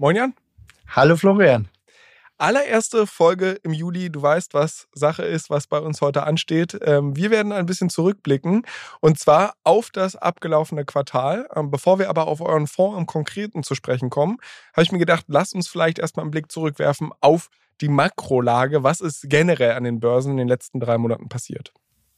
Moin 0.00 0.16
Jan. 0.16 0.32
Hallo 0.88 1.14
Florian. 1.14 1.68
Allererste 2.38 3.06
Folge 3.06 3.58
im 3.62 3.74
Juli. 3.74 4.10
Du 4.10 4.22
weißt, 4.22 4.54
was 4.54 4.88
Sache 4.94 5.24
ist, 5.24 5.50
was 5.50 5.66
bei 5.66 5.78
uns 5.78 6.00
heute 6.00 6.22
ansteht. 6.22 6.78
Ähm, 6.80 7.16
wir 7.16 7.30
werden 7.30 7.52
ein 7.52 7.66
bisschen 7.66 7.90
zurückblicken 7.90 8.64
und 9.00 9.18
zwar 9.18 9.56
auf 9.62 9.90
das 9.90 10.16
abgelaufene 10.16 10.86
Quartal. 10.86 11.46
Ähm, 11.54 11.70
bevor 11.70 11.98
wir 11.98 12.08
aber 12.08 12.28
auf 12.28 12.40
euren 12.40 12.66
Fonds 12.66 12.98
im 12.98 13.04
Konkreten 13.04 13.62
zu 13.62 13.74
sprechen 13.74 14.08
kommen, 14.08 14.38
habe 14.72 14.84
ich 14.84 14.90
mir 14.90 14.98
gedacht, 14.98 15.26
lasst 15.28 15.54
uns 15.54 15.68
vielleicht 15.68 15.98
erstmal 15.98 16.24
einen 16.24 16.30
Blick 16.30 16.50
zurückwerfen 16.50 17.10
auf 17.20 17.50
die 17.82 17.90
Makrolage. 17.90 18.82
Was 18.82 19.02
ist 19.02 19.28
generell 19.28 19.72
an 19.72 19.84
den 19.84 20.00
Börsen 20.00 20.30
in 20.30 20.38
den 20.38 20.48
letzten 20.48 20.80
drei 20.80 20.96
Monaten 20.96 21.28
passiert? 21.28 21.74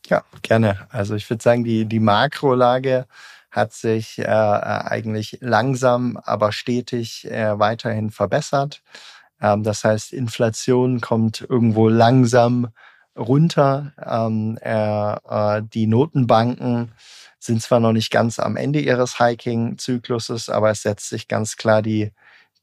Ja, 0.07 0.23
gerne. 0.43 0.87
Also 0.91 1.17
ich 1.17 1.29
würde 1.29 1.43
sagen, 1.43 1.65
die, 1.65 1.85
die 1.87 1.99
Makrolage 1.99 3.07
hat 3.53 3.73
sich 3.75 4.19
äh, 4.19 4.25
eigentlich 4.25 5.39
langsam, 5.41 6.17
aber 6.17 6.53
stetig 6.53 7.31
äh, 7.31 7.59
weiterhin 7.59 8.11
verbessert. 8.11 8.83
Ähm, 9.41 9.63
das 9.63 9.85
heißt, 9.85 10.13
Inflation 10.13 11.01
kommt 11.01 11.47
irgendwo 11.49 11.89
langsam 11.89 12.69
runter. 13.17 13.93
Ähm, 14.05 14.59
äh, 14.63 15.13
äh, 15.59 15.63
die 15.63 15.87
Notenbanken 15.87 16.93
sind 17.39 17.61
zwar 17.61 17.81
noch 17.81 17.93
nicht 17.93 18.11
ganz 18.11 18.39
am 18.39 18.57
Ende 18.57 18.81
ihres 18.81 19.19
Hiking-Zykluses, 19.19 20.49
aber 20.49 20.71
es 20.71 20.83
setzt 20.83 21.11
sich 21.11 21.29
ganz 21.29 21.57
klar 21.57 21.83
die 21.83 22.13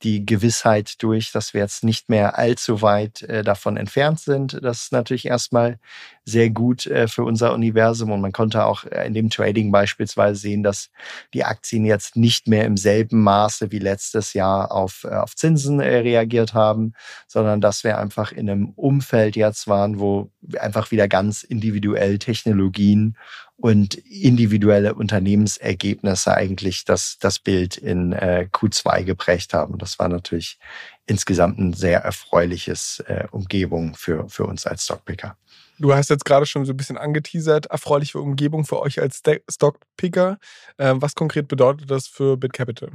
die 0.03 0.25
Gewissheit 0.25 1.01
durch, 1.03 1.31
dass 1.31 1.53
wir 1.53 1.61
jetzt 1.61 1.83
nicht 1.83 2.09
mehr 2.09 2.37
allzu 2.37 2.81
weit 2.81 3.21
äh, 3.23 3.43
davon 3.43 3.77
entfernt 3.77 4.19
sind. 4.19 4.59
Das 4.63 4.83
ist 4.83 4.91
natürlich 4.91 5.25
erstmal 5.25 5.77
sehr 6.23 6.49
gut 6.49 6.85
äh, 6.87 7.07
für 7.07 7.23
unser 7.23 7.53
Universum 7.53 8.11
und 8.11 8.21
man 8.21 8.31
konnte 8.31 8.65
auch 8.65 8.85
äh, 8.85 9.05
in 9.07 9.13
dem 9.13 9.29
Trading 9.29 9.71
beispielsweise 9.71 10.39
sehen, 10.39 10.63
dass 10.63 10.89
die 11.33 11.43
Aktien 11.43 11.85
jetzt 11.85 12.15
nicht 12.15 12.47
mehr 12.47 12.65
im 12.65 12.77
selben 12.77 13.21
Maße 13.21 13.71
wie 13.71 13.79
letztes 13.79 14.33
Jahr 14.33 14.71
auf, 14.71 15.03
auf 15.05 15.35
Zinsen 15.35 15.79
reagiert 15.79 16.53
haben, 16.53 16.93
sondern 17.27 17.59
dass 17.59 17.83
wir 17.83 17.97
einfach 17.97 18.31
in 18.31 18.49
einem 18.49 18.69
Umfeld 18.69 19.35
jetzt 19.35 19.67
waren, 19.67 19.99
wo 19.99 20.31
einfach 20.59 20.91
wieder 20.91 21.07
ganz 21.07 21.43
individuell 21.43 22.19
Technologien 22.19 23.17
und 23.61 23.95
individuelle 23.95 24.93
Unternehmensergebnisse 24.95 26.33
eigentlich 26.33 26.85
das, 26.85 27.17
das 27.19 27.39
Bild 27.39 27.77
in 27.77 28.13
äh, 28.13 28.47
Q2 28.51 29.03
geprägt 29.03 29.53
haben. 29.53 29.77
Das 29.77 29.99
war 29.99 30.07
natürlich 30.07 30.57
insgesamt 31.05 31.59
ein 31.59 31.73
sehr 31.73 31.99
erfreuliches 31.99 33.03
äh, 33.07 33.25
Umgebung 33.31 33.95
für, 33.95 34.29
für 34.29 34.45
uns 34.45 34.65
als 34.65 34.85
Stockpicker. 34.85 35.35
Du 35.77 35.93
hast 35.93 36.09
jetzt 36.09 36.25
gerade 36.25 36.45
schon 36.45 36.65
so 36.65 36.73
ein 36.73 36.77
bisschen 36.77 36.97
angeteasert, 36.97 37.67
erfreuliche 37.67 38.19
Umgebung 38.19 38.65
für 38.65 38.79
euch 38.79 39.01
als 39.01 39.21
Stockpicker. 39.49 40.37
Ähm, 40.77 41.01
was 41.01 41.15
konkret 41.15 41.47
bedeutet 41.47 41.89
das 41.89 42.07
für 42.07 42.37
BitCapital? 42.37 42.91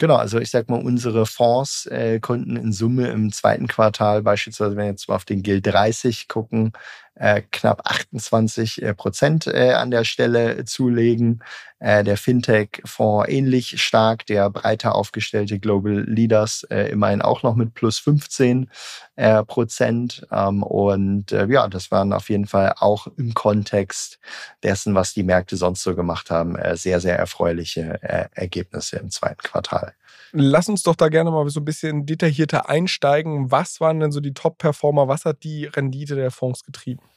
Genau, 0.00 0.14
also 0.14 0.38
ich 0.38 0.50
sag 0.50 0.70
mal, 0.70 0.80
unsere 0.80 1.26
Fonds 1.26 1.86
äh, 1.86 2.20
konnten 2.20 2.54
in 2.54 2.72
Summe 2.72 3.08
im 3.08 3.32
zweiten 3.32 3.66
Quartal 3.66 4.22
beispielsweise, 4.22 4.76
wenn 4.76 4.84
wir 4.84 4.90
jetzt 4.90 5.08
mal 5.08 5.16
auf 5.16 5.24
den 5.24 5.42
Guild 5.42 5.66
30 5.66 6.28
gucken, 6.28 6.72
äh, 7.18 7.42
knapp 7.50 7.82
28 7.84 8.82
äh, 8.82 8.94
Prozent 8.94 9.46
äh, 9.46 9.72
an 9.72 9.90
der 9.90 10.04
Stelle 10.04 10.64
zulegen. 10.64 11.42
Der 11.80 12.16
Fintech-Fonds 12.16 13.28
ähnlich 13.28 13.80
stark, 13.80 14.26
der 14.26 14.50
breiter 14.50 14.96
aufgestellte 14.96 15.60
Global 15.60 16.02
Leaders 16.08 16.64
immerhin 16.64 17.22
auch 17.22 17.44
noch 17.44 17.54
mit 17.54 17.72
plus 17.72 18.00
15 18.00 18.68
äh, 19.14 19.44
Prozent. 19.44 20.26
Ähm, 20.32 20.64
und 20.64 21.30
ja, 21.30 21.68
das 21.68 21.92
waren 21.92 22.12
auf 22.12 22.30
jeden 22.30 22.48
Fall 22.48 22.74
auch 22.80 23.06
im 23.16 23.32
Kontext 23.32 24.18
dessen, 24.64 24.96
was 24.96 25.14
die 25.14 25.22
Märkte 25.22 25.56
sonst 25.56 25.84
so 25.84 25.94
gemacht 25.94 26.30
haben, 26.30 26.56
sehr, 26.74 26.98
sehr 26.98 27.16
erfreuliche 27.16 28.02
Ergebnisse 28.34 28.96
im 28.96 29.12
zweiten 29.12 29.44
Quartal. 29.44 29.94
Lass 30.32 30.68
uns 30.68 30.82
doch 30.82 30.96
da 30.96 31.08
gerne 31.08 31.30
mal 31.30 31.48
so 31.48 31.60
ein 31.60 31.64
bisschen 31.64 32.06
detaillierter 32.06 32.68
einsteigen. 32.68 33.52
Was 33.52 33.80
waren 33.80 34.00
denn 34.00 34.12
so 34.12 34.20
die 34.20 34.34
Top-Performer? 34.34 35.08
Was 35.08 35.24
hat 35.24 35.44
die 35.44 35.66
Rendite 35.66 36.16
der 36.16 36.30
Fonds 36.30 36.64
getrieben? 36.64 37.07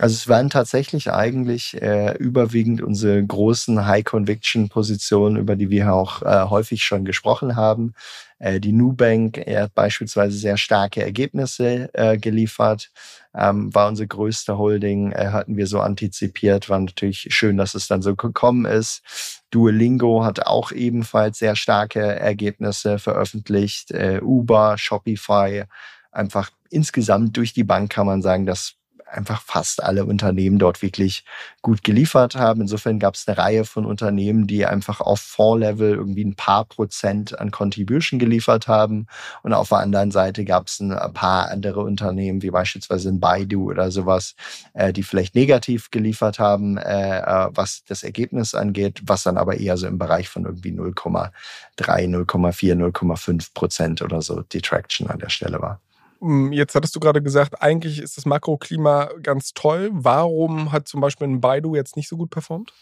Also 0.00 0.14
es 0.14 0.28
waren 0.28 0.50
tatsächlich 0.50 1.12
eigentlich 1.12 1.80
äh, 1.80 2.16
überwiegend 2.16 2.82
unsere 2.82 3.24
großen 3.24 3.86
High-Conviction-Positionen, 3.86 5.36
über 5.36 5.54
die 5.54 5.70
wir 5.70 5.94
auch 5.94 6.22
äh, 6.22 6.48
häufig 6.50 6.84
schon 6.84 7.04
gesprochen 7.04 7.54
haben. 7.54 7.94
Äh, 8.40 8.58
die 8.58 8.72
Nubank 8.72 9.38
hat 9.46 9.72
beispielsweise 9.74 10.36
sehr 10.36 10.56
starke 10.56 11.02
Ergebnisse 11.02 11.90
äh, 11.94 12.18
geliefert, 12.18 12.90
ähm, 13.36 13.72
war 13.72 13.88
unsere 13.88 14.08
größte 14.08 14.58
Holding, 14.58 15.12
äh, 15.12 15.28
hatten 15.28 15.56
wir 15.56 15.68
so 15.68 15.80
antizipiert, 15.80 16.68
war 16.68 16.80
natürlich 16.80 17.28
schön, 17.30 17.56
dass 17.56 17.74
es 17.74 17.86
dann 17.86 18.02
so 18.02 18.16
gekommen 18.16 18.64
ist. 18.64 19.02
Duolingo 19.50 20.24
hat 20.24 20.46
auch 20.46 20.72
ebenfalls 20.72 21.38
sehr 21.38 21.54
starke 21.54 22.00
Ergebnisse 22.00 22.98
veröffentlicht. 22.98 23.92
Äh, 23.92 24.20
Uber, 24.22 24.76
Shopify, 24.76 25.64
einfach 26.10 26.50
insgesamt 26.70 27.36
durch 27.36 27.52
die 27.52 27.64
Bank 27.64 27.92
kann 27.92 28.06
man 28.06 28.22
sagen, 28.22 28.46
dass 28.46 28.74
einfach 29.14 29.42
fast 29.42 29.82
alle 29.82 30.04
Unternehmen 30.04 30.58
dort 30.58 30.82
wirklich 30.82 31.24
gut 31.62 31.82
geliefert 31.82 32.34
haben. 32.34 32.62
Insofern 32.62 32.98
gab 32.98 33.14
es 33.14 33.26
eine 33.26 33.38
Reihe 33.38 33.64
von 33.64 33.86
Unternehmen, 33.86 34.46
die 34.46 34.66
einfach 34.66 35.00
auf 35.00 35.20
Fondslevel 35.20 35.94
irgendwie 35.94 36.24
ein 36.24 36.34
paar 36.34 36.64
Prozent 36.64 37.38
an 37.38 37.50
Contribution 37.50 38.18
geliefert 38.18 38.68
haben. 38.68 39.06
Und 39.42 39.52
auf 39.52 39.70
der 39.70 39.78
anderen 39.78 40.10
Seite 40.10 40.44
gab 40.44 40.68
es 40.68 40.80
ein 40.80 40.90
paar 41.12 41.50
andere 41.50 41.80
Unternehmen, 41.80 42.42
wie 42.42 42.50
beispielsweise 42.50 43.08
ein 43.08 43.20
Baidu 43.20 43.70
oder 43.70 43.90
sowas, 43.90 44.34
äh, 44.74 44.92
die 44.92 45.02
vielleicht 45.02 45.34
negativ 45.34 45.90
geliefert 45.90 46.38
haben, 46.38 46.76
äh, 46.76 47.18
äh 47.20 47.48
was 47.54 47.84
das 47.84 48.02
Ergebnis 48.02 48.54
angeht, 48.54 49.02
was 49.06 49.22
dann 49.22 49.36
aber 49.36 49.58
eher 49.58 49.76
so 49.76 49.86
im 49.86 49.98
Bereich 49.98 50.28
von 50.28 50.44
irgendwie 50.44 50.72
0,3, 50.72 51.30
0,4, 51.78 52.74
0,5 52.74 53.54
Prozent 53.54 54.02
oder 54.02 54.22
so 54.22 54.42
Detraction 54.42 55.08
an 55.08 55.18
der 55.18 55.28
Stelle 55.30 55.60
war. 55.60 55.80
Hm, 56.24 56.52
jetzt 56.52 56.74
hattest 56.74 56.96
du 56.96 57.00
gerade 57.00 57.20
gesagt, 57.20 57.60
eigentlich 57.60 57.98
ist 57.98 58.16
das 58.16 58.24
Makroklima 58.24 59.10
ganz 59.22 59.52
toll. 59.52 59.90
Warum 59.92 60.72
hat 60.72 60.88
zum 60.88 61.02
Beispiel 61.02 61.28
ein 61.28 61.42
Baidu 61.42 61.74
jetzt 61.76 61.96
nicht 61.96 62.08
so 62.08 62.16
gut 62.16 62.30
performt? 62.30 62.72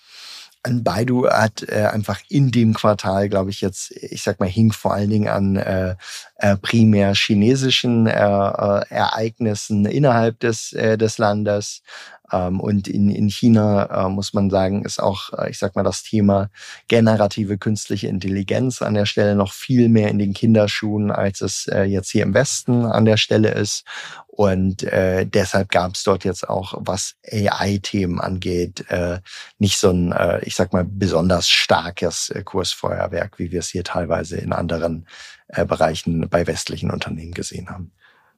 An 0.63 0.85
Baidu 0.85 1.29
hat 1.29 1.65
äh, 1.69 1.89
einfach 1.93 2.21
in 2.29 2.53
dem 2.53 2.73
Quartal, 2.73 3.29
glaube 3.29 3.51
ich, 3.51 3.61
jetzt, 3.61 3.91
ich 3.91 4.23
sag 4.23 4.39
mal, 4.39 4.49
hing 4.49 4.71
vor 4.71 4.95
allen 4.95 5.11
Dingen 5.11 5.27
an 5.27 5.57
äh, 5.57 5.97
äh, 6.37 6.57
primär 6.57 7.15
chinesischen 7.17 8.07
äh, 8.07 8.13
äh, 8.13 8.85
Ereignissen 8.91 9.87
innerhalb 9.87 10.39
des, 10.39 10.73
äh, 10.75 10.97
des 10.97 11.19
Landes. 11.19 11.83
Ähm, 12.32 12.60
und 12.60 12.88
in, 12.88 13.10
in 13.10 13.28
China 13.28 14.06
äh, 14.06 14.09
muss 14.09 14.32
man 14.32 14.50
sagen, 14.50 14.84
ist 14.84 15.00
auch, 15.00 15.32
äh, 15.38 15.50
ich 15.50 15.59
sag 15.59 15.76
mal, 15.76 15.82
das 15.82 16.03
Thema 16.03 16.50
generative 16.88 17.59
künstliche 17.59 18.09
Intelligenz 18.09 18.82
an 18.82 18.94
der 18.94 19.06
Stelle 19.06 19.34
noch 19.34 19.53
viel 19.53 19.88
mehr 19.88 20.09
in 20.09 20.19
den 20.19 20.32
Kinderschuhen, 20.32 21.10
als 21.10 21.41
es 21.41 21.66
äh, 21.69 21.82
jetzt 21.82 22.10
hier 22.10 22.22
im 22.22 22.34
Westen 22.34 22.87
an 22.87 23.04
der 23.04 23.16
Stelle 23.16 23.50
ist. 23.50 23.84
Und 24.26 24.82
äh, 24.84 25.26
deshalb 25.26 25.69
gab 25.69 25.94
es 25.94 26.04
dort 26.04 26.25
jetzt 26.25 26.48
auch, 26.48 26.75
was 26.78 27.16
AI-Themen 27.31 28.19
angeht, 28.19 28.87
äh, 28.88 29.20
nicht 29.59 29.76
so 29.78 29.91
ein, 29.91 30.12
äh, 30.12 30.43
ich 30.44 30.56
sag 30.56 30.72
mal, 30.72 30.84
besonders 30.84 31.50
starkes 31.50 32.31
äh, 32.31 32.43
Kursfeuerwerk, 32.43 33.38
wie 33.38 33.52
wir 33.52 33.61
es 33.61 33.69
hier 33.69 33.85
teilweise 33.85 34.38
in 34.38 34.55
anderen 34.55 35.06
äh, 35.49 35.67
Bereichen 35.67 36.28
bei 36.31 36.46
westlichen 36.46 36.90
Unternehmen 36.90 37.32
gesehen 37.32 37.69
haben. 37.69 37.93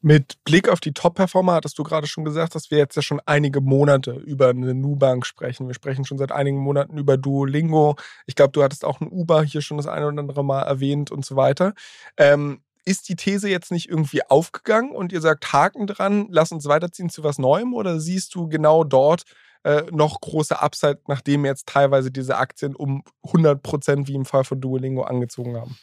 Mit 0.07 0.45
Blick 0.45 0.69
auf 0.69 0.81
die 0.81 0.93
Top-Performer 0.93 1.55
hattest 1.55 1.79
du 1.79 1.83
gerade 1.83 2.07
schon 2.07 2.27
gesagt, 2.27 2.55
dass 2.55 2.71
wir 2.71 2.77
jetzt 2.77 2.95
ja 2.95 3.01
schon 3.01 3.23
einige 3.25 3.63
Monate 3.63 4.11
über 4.13 4.51
eine 4.51 4.75
Nubank 4.75 5.25
sprechen. 5.25 5.67
Wir 5.67 5.73
sprechen 5.73 6.05
schon 6.05 6.19
seit 6.19 6.31
einigen 6.31 6.59
Monaten 6.59 6.99
über 6.99 7.17
Duolingo. 7.17 7.97
Ich 8.27 8.35
glaube, 8.35 8.53
du 8.53 8.63
hattest 8.63 8.85
auch 8.85 9.01
ein 9.01 9.09
Uber 9.11 9.43
hier 9.45 9.63
schon 9.63 9.79
das 9.79 9.87
eine 9.87 10.07
oder 10.07 10.19
andere 10.19 10.45
Mal 10.45 10.61
erwähnt 10.61 11.11
und 11.11 11.25
so 11.25 11.37
weiter. 11.37 11.73
Ähm, 12.19 12.61
ist 12.85 13.09
die 13.09 13.17
These 13.17 13.49
jetzt 13.49 13.73
nicht 13.73 13.89
irgendwie 13.89 14.21
aufgegangen 14.29 14.91
und 14.91 15.11
ihr 15.11 15.23
sagt 15.23 15.55
Haken 15.55 15.87
dran, 15.87 16.27
lass 16.29 16.53
uns 16.53 16.67
weiterziehen 16.67 17.09
zu 17.09 17.25
was 17.25 17.39
Neuem 17.39 17.73
oder 17.73 17.99
siehst 17.99 18.35
du 18.35 18.47
genau 18.47 18.85
dort 18.85 19.25
äh, 19.65 19.83
noch 19.91 20.21
große 20.21 20.61
Upside, 20.61 21.01
nachdem 21.09 21.45
jetzt 21.45 21.67
teilweise 21.67 22.11
diese 22.11 22.37
Aktien 22.37 22.77
um 22.77 23.03
100 23.25 23.63
Prozent 23.63 24.09
wie 24.09 24.15
im 24.15 24.25
Fall 24.25 24.45
von 24.45 24.61
Duolingo 24.61 25.03
angezogen 25.03 25.57
haben? 25.57 25.77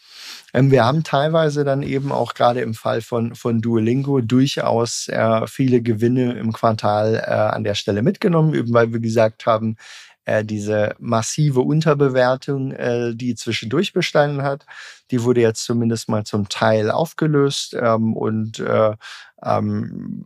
Ähm, 0.54 0.72
wir 0.72 0.86
haben 0.86 1.04
teilweise 1.04 1.64
dann 1.64 1.84
eben 1.84 2.12
auch 2.12 2.34
gerade 2.34 2.62
im 2.62 2.74
Fall 2.74 3.02
von, 3.02 3.36
von 3.36 3.62
Duolingo 3.62 4.22
durchaus 4.22 5.08
äh, 5.08 5.48
viele 5.48 5.82
Gewinne 5.82 6.34
im 6.34 6.54
Quartal 6.54 7.16
äh, 7.16 7.32
an 7.32 7.64
der 7.64 7.76
Stelle 7.76 8.02
mitgenommen, 8.02 8.54
eben 8.54 8.74
weil 8.74 8.94
wir 8.94 9.00
gesagt 9.00 9.46
haben, 9.46 9.78
äh, 10.26 10.46
diese 10.46 10.96
massive 11.00 11.62
Unterbewertung, 11.62 12.72
äh, 12.72 13.16
die 13.16 13.36
zwischendurch 13.36 13.94
bestanden 13.94 14.44
hat, 14.44 14.66
die 15.12 15.24
wurde 15.24 15.42
jetzt 15.42 15.66
zumindest 15.66 16.10
mal 16.10 16.24
zum 16.24 16.50
Teil 16.50 16.90
aufgelöst 16.90 17.76
ähm, 17.80 18.16
und 18.16 18.60
äh, 18.60 18.96
ähm, 19.44 20.26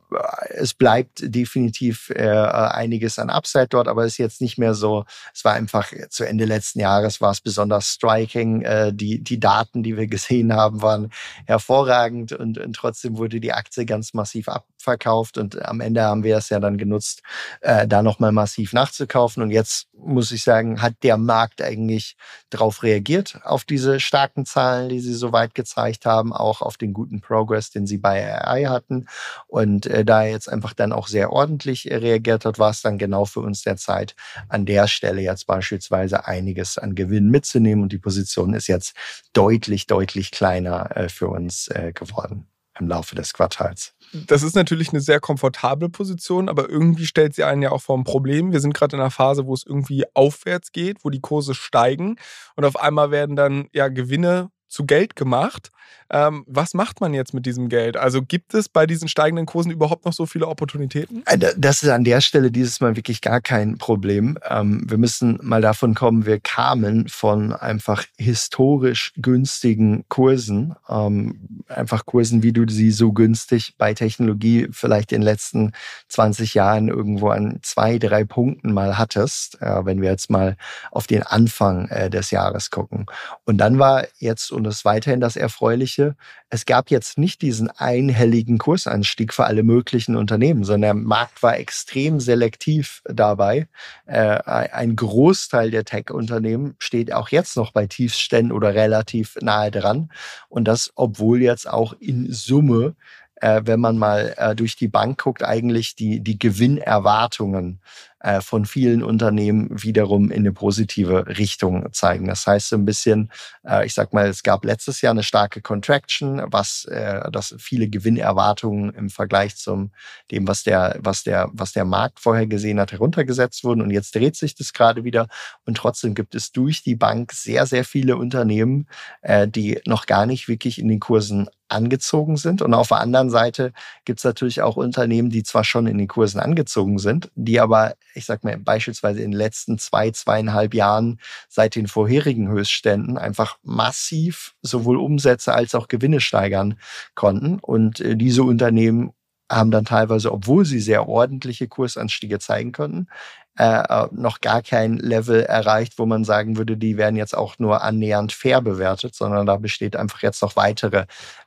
es 0.49 0.73
bleibt 0.73 1.21
definitiv 1.23 2.09
äh, 2.09 2.27
einiges 2.27 3.17
an 3.17 3.29
Upside 3.29 3.67
dort, 3.69 3.87
aber 3.87 4.03
es 4.03 4.13
ist 4.13 4.17
jetzt 4.17 4.41
nicht 4.41 4.57
mehr 4.57 4.73
so, 4.73 5.05
es 5.33 5.45
war 5.45 5.53
einfach 5.53 5.91
zu 6.09 6.25
Ende 6.25 6.45
letzten 6.45 6.79
Jahres 6.79 7.21
war 7.21 7.31
es 7.31 7.41
besonders 7.41 7.87
striking. 7.87 8.61
Äh, 8.63 8.93
die, 8.93 9.23
die 9.23 9.39
Daten, 9.39 9.83
die 9.83 9.95
wir 9.95 10.07
gesehen 10.15 10.53
haben, 10.53 10.81
waren 10.81 11.11
hervorragend 11.45 12.33
und, 12.33 12.57
und 12.57 12.75
trotzdem 12.75 13.17
wurde 13.17 13.39
die 13.39 13.53
Aktie 13.53 13.85
ganz 13.85 14.13
massiv 14.13 14.49
abverkauft 14.49 15.37
und 15.37 15.63
am 15.63 15.79
Ende 15.79 16.03
haben 16.03 16.23
wir 16.23 16.37
es 16.37 16.49
ja 16.49 16.59
dann 16.59 16.77
genutzt, 16.77 17.21
äh, 17.61 17.87
da 17.87 18.01
nochmal 18.01 18.31
massiv 18.31 18.73
nachzukaufen 18.73 19.41
und 19.41 19.51
jetzt 19.51 19.87
muss 19.93 20.31
ich 20.31 20.43
sagen, 20.43 20.81
hat 20.81 20.95
der 21.03 21.17
Markt 21.17 21.61
eigentlich 21.61 22.17
darauf 22.49 22.83
reagiert, 22.83 23.39
auf 23.43 23.63
diese 23.63 23.99
starken 23.99 24.45
Zahlen, 24.45 24.74
die 24.83 24.99
sie 24.99 25.13
so 25.13 25.31
weit 25.31 25.55
gezeigt 25.55 26.05
haben, 26.05 26.33
auch 26.33 26.61
auf 26.61 26.77
den 26.77 26.93
guten 26.93 27.21
Progress, 27.21 27.71
den 27.71 27.87
sie 27.87 27.97
bei 27.97 28.45
AI 28.45 28.65
hatten. 28.65 29.07
Und 29.47 29.85
äh, 29.85 30.05
da 30.05 30.23
er 30.23 30.31
jetzt 30.31 30.49
einfach 30.49 30.73
dann 30.73 30.91
auch 30.91 31.07
sehr 31.07 31.31
ordentlich 31.31 31.89
äh, 31.89 31.95
reagiert 31.95 32.45
hat, 32.45 32.59
war 32.59 32.71
es 32.71 32.81
dann 32.81 32.97
genau 32.97 33.25
für 33.25 33.41
uns 33.41 33.63
der 33.63 33.77
Zeit, 33.77 34.15
an 34.49 34.65
der 34.65 34.87
Stelle 34.87 35.21
jetzt 35.21 35.47
beispielsweise 35.47 36.27
einiges 36.27 36.77
an 36.77 36.95
Gewinn 36.95 37.29
mitzunehmen. 37.29 37.83
Und 37.83 37.91
die 37.91 37.97
Position 37.97 38.53
ist 38.53 38.67
jetzt 38.67 38.95
deutlich, 39.33 39.87
deutlich 39.87 40.31
kleiner 40.31 40.95
äh, 40.95 41.09
für 41.09 41.27
uns 41.27 41.67
äh, 41.69 41.91
geworden 41.93 42.47
im 42.79 42.87
Laufe 42.87 43.15
des 43.15 43.33
Quartals. 43.33 43.93
Das 44.27 44.43
ist 44.43 44.55
natürlich 44.55 44.89
eine 44.89 45.01
sehr 45.01 45.19
komfortable 45.19 45.89
Position, 45.89 46.49
aber 46.49 46.69
irgendwie 46.69 47.05
stellt 47.05 47.35
sie 47.35 47.43
einen 47.43 47.61
ja 47.61 47.71
auch 47.71 47.81
vor 47.81 47.97
ein 47.97 48.03
Problem. 48.03 48.51
Wir 48.51 48.59
sind 48.59 48.73
gerade 48.73 48.95
in 48.95 49.01
einer 49.01 49.11
Phase, 49.11 49.45
wo 49.45 49.53
es 49.53 49.65
irgendwie 49.65 50.03
aufwärts 50.13 50.71
geht, 50.71 51.03
wo 51.03 51.09
die 51.09 51.21
Kurse 51.21 51.55
steigen 51.55 52.17
und 52.55 52.65
auf 52.65 52.79
einmal 52.79 53.11
werden 53.11 53.35
dann 53.35 53.67
ja 53.73 53.87
Gewinne 53.87 54.49
zu 54.75 54.85
Geld 54.85 55.15
gemacht. 55.15 55.71
Ähm, 56.09 56.43
was 56.47 56.73
macht 56.73 57.01
man 57.01 57.13
jetzt 57.13 57.33
mit 57.33 57.45
diesem 57.45 57.67
Geld? 57.69 57.97
Also 57.97 58.21
gibt 58.21 58.53
es 58.53 58.69
bei 58.69 58.85
diesen 58.85 59.07
steigenden 59.07 59.45
Kursen 59.45 59.71
überhaupt 59.71 60.05
noch 60.05 60.13
so 60.13 60.25
viele 60.25 60.47
Opportunitäten? 60.47 61.23
Äh, 61.25 61.37
das 61.57 61.81
ist 61.81 61.89
an 61.89 62.03
der 62.03 62.21
Stelle 62.21 62.51
dieses 62.51 62.79
Mal 62.79 62.95
wirklich 62.95 63.21
gar 63.21 63.41
kein 63.41 63.77
Problem. 63.77 64.37
Ähm, 64.47 64.83
wir 64.87 64.97
müssen 64.97 65.39
mal 65.41 65.61
davon 65.61 65.95
kommen, 65.95 66.25
wir 66.25 66.39
kamen 66.39 67.07
von 67.07 67.53
einfach 67.53 68.03
historisch 68.17 69.13
günstigen 69.17 70.05
Kursen, 70.09 70.75
ähm, 70.89 71.63
einfach 71.67 72.05
Kursen, 72.05 72.43
wie 72.43 72.53
du 72.53 72.65
sie 72.69 72.91
so 72.91 73.11
günstig 73.11 73.75
bei 73.77 73.93
Technologie 73.93 74.67
vielleicht 74.71 75.11
in 75.11 75.21
den 75.21 75.25
letzten 75.25 75.71
20 76.09 76.53
Jahren 76.53 76.87
irgendwo 76.87 77.29
an 77.29 77.59
zwei, 77.63 77.97
drei 77.97 78.23
Punkten 78.25 78.73
mal 78.73 78.97
hattest, 78.97 79.61
äh, 79.61 79.85
wenn 79.85 80.01
wir 80.01 80.09
jetzt 80.09 80.29
mal 80.29 80.55
auf 80.91 81.07
den 81.07 81.23
Anfang 81.23 81.87
äh, 81.89 82.09
des 82.09 82.31
Jahres 82.31 82.69
gucken. 82.69 83.05
Und 83.45 83.57
dann 83.57 83.79
war 83.79 84.05
jetzt 84.19 84.51
und 84.51 84.63
das 84.63 84.85
weiterhin 84.85 85.19
das 85.19 85.35
Erfreuliche. 85.75 86.15
Es 86.49 86.65
gab 86.65 86.89
jetzt 86.89 87.17
nicht 87.17 87.41
diesen 87.41 87.69
einhelligen 87.69 88.57
Kursanstieg 88.57 89.33
für 89.33 89.45
alle 89.45 89.63
möglichen 89.63 90.15
Unternehmen, 90.15 90.63
sondern 90.63 90.81
der 90.81 90.93
Markt 90.93 91.43
war 91.43 91.57
extrem 91.57 92.19
selektiv 92.19 93.01
dabei. 93.05 93.67
Äh, 94.05 94.39
ein 94.45 94.95
Großteil 94.95 95.71
der 95.71 95.83
Tech-Unternehmen 95.83 96.75
steht 96.79 97.11
auch 97.11 97.29
jetzt 97.29 97.57
noch 97.57 97.73
bei 97.73 97.87
Tiefständen 97.87 98.53
oder 98.53 98.73
relativ 98.73 99.35
nahe 99.41 99.69
dran. 99.69 100.11
Und 100.47 100.65
das, 100.65 100.91
obwohl 100.95 101.41
jetzt 101.41 101.69
auch 101.69 101.93
in 101.99 102.31
Summe 102.31 102.95
äh, 103.41 103.61
wenn 103.65 103.79
man 103.79 103.97
mal 103.97 104.33
äh, 104.37 104.55
durch 104.55 104.75
die 104.75 104.87
Bank 104.87 105.21
guckt, 105.23 105.43
eigentlich 105.43 105.95
die, 105.95 106.21
die 106.21 106.39
Gewinnerwartungen 106.39 107.81
äh, 108.25 108.41
von 108.41 108.65
vielen 108.65 109.03
Unternehmen 109.03 109.67
wiederum 109.71 110.31
in 110.31 110.39
eine 110.39 110.51
positive 110.51 111.27
Richtung 111.37 111.93
zeigen. 111.93 112.27
Das 112.27 112.47
heißt 112.47 112.69
so 112.69 112.75
ein 112.75 112.85
bisschen, 112.85 113.31
äh, 113.63 113.85
ich 113.85 113.93
sag 113.93 114.13
mal, 114.13 114.27
es 114.27 114.41
gab 114.41 114.65
letztes 114.65 115.01
Jahr 115.01 115.11
eine 115.11 115.21
starke 115.21 115.61
Contraction, 115.61 116.41
was 116.47 116.85
äh, 116.85 117.29
das 117.31 117.55
viele 117.59 117.87
Gewinnerwartungen 117.87 118.93
im 118.95 119.09
Vergleich 119.09 119.57
zum 119.57 119.91
dem, 120.31 120.47
was 120.47 120.63
der, 120.63 120.97
was 120.99 121.23
der, 121.23 121.49
was 121.53 121.73
der 121.73 121.85
Markt 121.85 122.19
vorher 122.19 122.47
gesehen 122.47 122.79
hat, 122.79 122.91
heruntergesetzt 122.91 123.63
wurden. 123.63 123.81
Und 123.81 123.91
jetzt 123.91 124.15
dreht 124.15 124.35
sich 124.35 124.55
das 124.55 124.73
gerade 124.73 125.03
wieder. 125.03 125.27
Und 125.65 125.77
trotzdem 125.77 126.15
gibt 126.15 126.33
es 126.33 126.51
durch 126.51 126.81
die 126.81 126.95
Bank 126.95 127.31
sehr, 127.31 127.67
sehr 127.67 127.85
viele 127.85 128.17
Unternehmen, 128.17 128.87
äh, 129.21 129.47
die 129.47 129.81
noch 129.85 130.07
gar 130.07 130.25
nicht 130.25 130.47
wirklich 130.47 130.79
in 130.79 130.87
den 130.87 130.99
Kursen 130.99 131.47
angezogen 131.75 132.37
sind. 132.37 132.61
Und 132.61 132.73
auf 132.73 132.87
der 132.87 132.99
anderen 132.99 133.29
Seite 133.29 133.73
gibt 134.05 134.19
es 134.19 134.23
natürlich 134.23 134.61
auch 134.61 134.77
Unternehmen, 134.77 135.29
die 135.29 135.43
zwar 135.43 135.63
schon 135.63 135.87
in 135.87 135.97
den 135.97 136.07
Kursen 136.07 136.39
angezogen 136.39 136.97
sind, 136.97 137.29
die 137.35 137.59
aber 137.59 137.95
ich 138.15 138.25
sag 138.25 138.43
mal, 138.43 138.57
beispielsweise 138.57 139.21
in 139.21 139.31
den 139.31 139.37
letzten 139.37 139.77
zwei, 139.77 140.11
zweieinhalb 140.11 140.73
Jahren 140.73 141.19
seit 141.49 141.75
den 141.75 141.87
vorherigen 141.87 142.49
Höchstständen 142.49 143.17
einfach 143.17 143.57
massiv 143.61 144.55
sowohl 144.61 144.97
Umsätze 144.97 145.53
als 145.53 145.75
auch 145.75 145.87
Gewinne 145.87 146.21
steigern 146.21 146.79
konnten. 147.13 147.59
Und 147.59 147.99
äh, 147.99 148.15
diese 148.15 148.43
Unternehmen 148.43 149.11
haben 149.51 149.69
dann 149.69 149.85
teilweise, 149.85 150.31
obwohl 150.31 150.65
sie 150.65 150.79
sehr 150.79 151.07
ordentliche 151.07 151.67
Kursanstiege 151.67 152.39
zeigen 152.39 152.71
konnten, 152.71 153.07
äh, 153.57 153.63
äh, 153.63 154.07
noch 154.11 154.41
gar 154.41 154.61
kein 154.61 154.97
Level 154.97 155.41
erreicht, 155.41 155.93
wo 155.97 156.05
man 156.05 156.23
sagen 156.23 156.57
würde, 156.57 156.75
die 156.75 156.97
werden 156.97 157.15
jetzt 157.15 157.37
auch 157.37 157.57
nur 157.57 157.83
annähernd 157.83 158.33
fair 158.33 158.61
bewertet, 158.61 159.15
sondern 159.15 159.45
da 159.45 159.55
besteht 159.57 159.95
einfach 159.95 160.21
jetzt 160.21 160.41
noch 160.41 160.55
weitere 160.55 161.05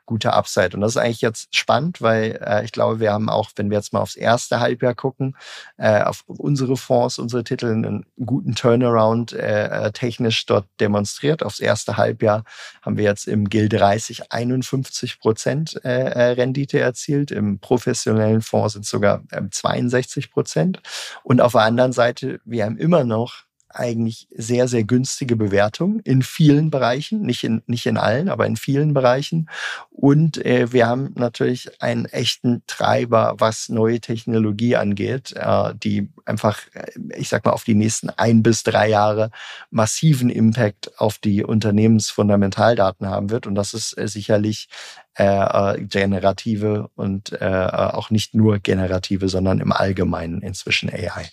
gute 0.08 0.32
Upside. 0.32 0.70
Und 0.72 0.80
das 0.80 0.92
ist 0.92 0.96
eigentlich 0.96 1.20
jetzt 1.20 1.54
spannend, 1.54 2.00
weil 2.00 2.40
äh, 2.42 2.64
ich 2.64 2.72
glaube, 2.72 2.98
wir 2.98 3.12
haben 3.12 3.28
auch, 3.28 3.50
wenn 3.56 3.68
wir 3.68 3.76
jetzt 3.76 3.92
mal 3.92 4.00
aufs 4.00 4.16
erste 4.16 4.58
Halbjahr 4.58 4.94
gucken, 4.94 5.36
äh, 5.76 6.02
auf 6.02 6.24
unsere 6.26 6.78
Fonds, 6.78 7.18
unsere 7.18 7.44
Titel 7.44 7.66
einen 7.66 8.06
guten 8.24 8.54
Turnaround 8.54 9.34
äh, 9.34 9.66
äh 9.66 9.92
technisch 9.92 10.46
dort 10.46 10.64
demonstriert. 10.80 11.42
Aufs 11.42 11.60
erste 11.60 11.98
Halbjahr 11.98 12.44
haben 12.80 12.96
wir 12.96 13.04
jetzt 13.04 13.28
im 13.28 13.50
GIL 13.50 13.68
30 13.68 14.32
51 14.32 15.20
Prozent 15.20 15.76
äh, 15.84 15.90
Rendite 15.90 16.80
erzielt. 16.80 17.30
Im 17.30 17.58
professionellen 17.58 18.40
Fonds 18.40 18.72
sind 18.72 18.86
sogar 18.86 19.22
äh, 19.30 19.42
62 19.50 20.30
Prozent. 20.30 20.80
Und 21.22 21.42
auf 21.42 21.52
der 21.52 21.62
anderen 21.62 21.92
Seite, 21.92 21.97
wir 22.44 22.64
haben 22.64 22.78
immer 22.78 23.04
noch 23.04 23.48
eigentlich 23.70 24.28
sehr, 24.34 24.66
sehr 24.66 24.84
günstige 24.84 25.36
Bewertung 25.36 26.00
in 26.00 26.22
vielen 26.22 26.70
Bereichen, 26.70 27.22
nicht 27.22 27.44
in, 27.44 27.62
nicht 27.66 27.86
in 27.86 27.96
allen, 27.96 28.28
aber 28.28 28.46
in 28.46 28.56
vielen 28.56 28.94
Bereichen. 28.94 29.48
Und 29.90 30.44
äh, 30.44 30.72
wir 30.72 30.86
haben 30.86 31.12
natürlich 31.16 31.82
einen 31.82 32.06
echten 32.06 32.62
Treiber, 32.66 33.34
was 33.38 33.68
neue 33.68 34.00
Technologie 34.00 34.76
angeht, 34.76 35.34
äh, 35.36 35.74
die 35.74 36.10
einfach, 36.24 36.60
äh, 36.72 36.90
ich 37.16 37.28
sag 37.28 37.44
mal, 37.44 37.52
auf 37.52 37.64
die 37.64 37.74
nächsten 37.74 38.10
ein 38.10 38.42
bis 38.42 38.62
drei 38.62 38.88
Jahre 38.88 39.30
massiven 39.70 40.30
Impact 40.30 40.98
auf 40.98 41.18
die 41.18 41.44
Unternehmensfundamentaldaten 41.44 43.06
haben 43.06 43.30
wird. 43.30 43.46
Und 43.46 43.54
das 43.54 43.74
ist 43.74 43.98
äh, 43.98 44.08
sicherlich 44.08 44.68
äh, 45.18 45.24
äh 45.24 45.82
generative 45.82 46.90
und 46.94 47.32
äh, 47.32 47.44
auch 47.44 48.10
nicht 48.10 48.34
nur 48.34 48.58
generative, 48.58 49.28
sondern 49.28 49.60
im 49.60 49.72
Allgemeinen 49.72 50.40
inzwischen 50.40 50.90
AI. 50.90 51.28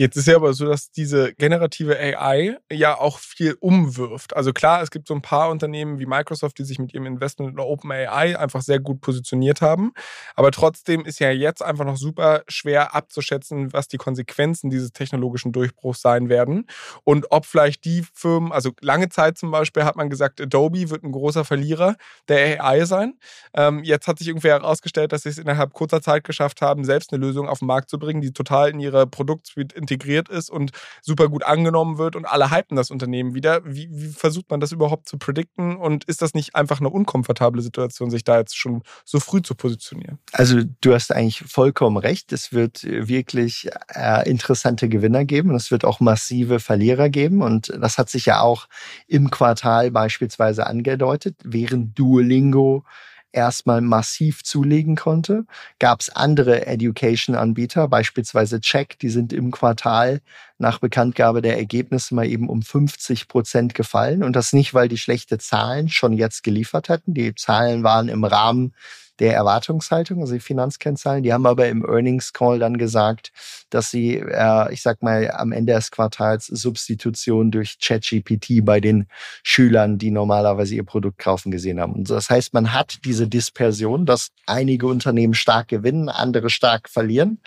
Jetzt 0.00 0.16
ist 0.16 0.28
ja 0.28 0.36
aber 0.36 0.54
so, 0.54 0.64
dass 0.64 0.90
diese 0.90 1.34
generative 1.34 1.98
AI 1.98 2.56
ja 2.72 2.96
auch 2.98 3.18
viel 3.18 3.54
umwirft. 3.60 4.34
Also 4.34 4.54
klar, 4.54 4.80
es 4.80 4.90
gibt 4.90 5.06
so 5.06 5.12
ein 5.12 5.20
paar 5.20 5.50
Unternehmen 5.50 5.98
wie 5.98 6.06
Microsoft, 6.06 6.58
die 6.58 6.64
sich 6.64 6.78
mit 6.78 6.94
ihrem 6.94 7.04
Investment 7.04 7.52
in 7.52 7.58
OpenAI 7.58 8.38
einfach 8.38 8.62
sehr 8.62 8.80
gut 8.80 9.02
positioniert 9.02 9.60
haben. 9.60 9.92
Aber 10.36 10.52
trotzdem 10.52 11.04
ist 11.04 11.18
ja 11.18 11.30
jetzt 11.30 11.62
einfach 11.62 11.84
noch 11.84 11.98
super 11.98 12.44
schwer 12.48 12.94
abzuschätzen, 12.94 13.74
was 13.74 13.88
die 13.88 13.98
Konsequenzen 13.98 14.70
dieses 14.70 14.92
technologischen 14.92 15.52
Durchbruchs 15.52 16.00
sein 16.00 16.30
werden. 16.30 16.66
Und 17.04 17.30
ob 17.30 17.44
vielleicht 17.44 17.84
die 17.84 18.06
Firmen, 18.14 18.52
also 18.52 18.70
lange 18.80 19.10
Zeit 19.10 19.36
zum 19.36 19.50
Beispiel 19.50 19.84
hat 19.84 19.96
man 19.96 20.08
gesagt, 20.08 20.40
Adobe 20.40 20.88
wird 20.88 21.04
ein 21.04 21.12
großer 21.12 21.44
Verlierer 21.44 21.96
der 22.28 22.64
AI 22.64 22.86
sein. 22.86 23.18
Ähm, 23.54 23.82
jetzt 23.84 24.06
hat 24.06 24.18
sich 24.18 24.28
irgendwie 24.28 24.48
herausgestellt, 24.48 25.12
dass 25.12 25.22
sie 25.22 25.28
es 25.28 25.38
innerhalb 25.38 25.72
kurzer 25.72 26.00
Zeit 26.00 26.24
geschafft 26.24 26.62
haben, 26.62 26.84
selbst 26.84 27.12
eine 27.12 27.24
Lösung 27.24 27.48
auf 27.48 27.60
den 27.60 27.66
Markt 27.66 27.90
zu 27.90 27.98
bringen, 27.98 28.20
die 28.20 28.32
total 28.32 28.70
in 28.70 28.80
ihre 28.80 29.06
Produktsuite 29.06 29.76
integriert 29.76 30.28
ist 30.28 30.50
und 30.50 30.70
super 31.02 31.28
gut 31.28 31.44
angenommen 31.44 31.98
wird 31.98 32.16
und 32.16 32.24
alle 32.26 32.50
hypen 32.50 32.76
das 32.76 32.90
Unternehmen 32.90 33.34
wieder. 33.34 33.62
Wie, 33.64 33.88
wie 33.90 34.08
versucht 34.08 34.50
man 34.50 34.60
das 34.60 34.72
überhaupt 34.72 35.08
zu 35.08 35.18
predikten 35.18 35.76
und 35.76 36.04
ist 36.04 36.22
das 36.22 36.34
nicht 36.34 36.54
einfach 36.54 36.80
eine 36.80 36.90
unkomfortable 36.90 37.62
Situation, 37.62 38.10
sich 38.10 38.24
da 38.24 38.38
jetzt 38.38 38.56
schon 38.56 38.82
so 39.04 39.20
früh 39.20 39.42
zu 39.42 39.54
positionieren? 39.54 40.18
Also 40.32 40.60
du 40.80 40.94
hast 40.94 41.12
eigentlich 41.12 41.42
vollkommen 41.46 41.96
recht. 41.96 42.32
Es 42.32 42.52
wird 42.52 42.84
wirklich 42.84 43.68
äh, 43.94 44.28
interessante 44.28 44.88
Gewinner 44.88 45.24
geben 45.24 45.50
und 45.50 45.56
es 45.56 45.70
wird 45.70 45.84
auch 45.84 46.00
massive 46.00 46.60
Verlierer 46.60 47.08
geben 47.08 47.42
und 47.42 47.72
das 47.80 47.98
hat 47.98 48.10
sich 48.10 48.26
ja 48.26 48.40
auch 48.40 48.68
im 49.06 49.30
Quartal 49.30 49.90
beispielsweise 49.90 50.66
angedeutet, 50.66 51.36
während 51.44 51.98
Duolingo 51.98 52.84
erstmal 53.32 53.80
massiv 53.80 54.42
zulegen 54.42 54.96
konnte. 54.96 55.44
Gab 55.78 56.00
es 56.00 56.10
andere 56.10 56.66
Education-Anbieter, 56.66 57.88
beispielsweise 57.88 58.60
Check, 58.60 58.98
die 58.98 59.08
sind 59.08 59.32
im 59.32 59.50
Quartal 59.50 60.20
nach 60.58 60.78
Bekanntgabe 60.78 61.42
der 61.42 61.56
Ergebnisse 61.56 62.14
mal 62.14 62.26
eben 62.26 62.48
um 62.48 62.62
50 62.62 63.28
Prozent 63.28 63.74
gefallen. 63.74 64.22
Und 64.22 64.36
das 64.36 64.52
nicht, 64.52 64.74
weil 64.74 64.88
die 64.88 64.98
schlechte 64.98 65.38
Zahlen 65.38 65.88
schon 65.88 66.12
jetzt 66.12 66.42
geliefert 66.42 66.88
hatten. 66.88 67.14
Die 67.14 67.34
Zahlen 67.34 67.82
waren 67.82 68.08
im 68.08 68.24
Rahmen 68.24 68.74
der 69.20 69.34
Erwartungshaltung, 69.34 70.20
also 70.20 70.32
die 70.32 70.40
Finanzkennzahlen. 70.40 71.22
Die 71.22 71.32
haben 71.32 71.46
aber 71.46 71.68
im 71.68 71.84
Earnings 71.84 72.32
Call 72.32 72.58
dann 72.58 72.78
gesagt, 72.78 73.32
dass 73.68 73.90
sie, 73.90 74.16
äh, 74.16 74.72
ich 74.72 74.82
sag 74.82 75.02
mal, 75.02 75.30
am 75.30 75.52
Ende 75.52 75.74
des 75.74 75.90
Quartals 75.90 76.46
Substitution 76.46 77.50
durch 77.50 77.78
ChatGPT 77.78 78.64
bei 78.64 78.80
den 78.80 79.06
Schülern, 79.42 79.98
die 79.98 80.10
normalerweise 80.10 80.74
ihr 80.74 80.84
Produkt 80.84 81.18
kaufen, 81.18 81.50
gesehen 81.50 81.80
haben. 81.80 81.92
Und 81.92 82.10
das 82.10 82.30
heißt, 82.30 82.54
man 82.54 82.72
hat 82.72 82.98
diese 83.04 83.28
Dispersion, 83.28 84.06
dass 84.06 84.30
einige 84.46 84.86
Unternehmen 84.86 85.34
stark 85.34 85.68
gewinnen, 85.68 86.08
andere 86.08 86.50
stark 86.50 86.88
verlieren. 86.88 87.40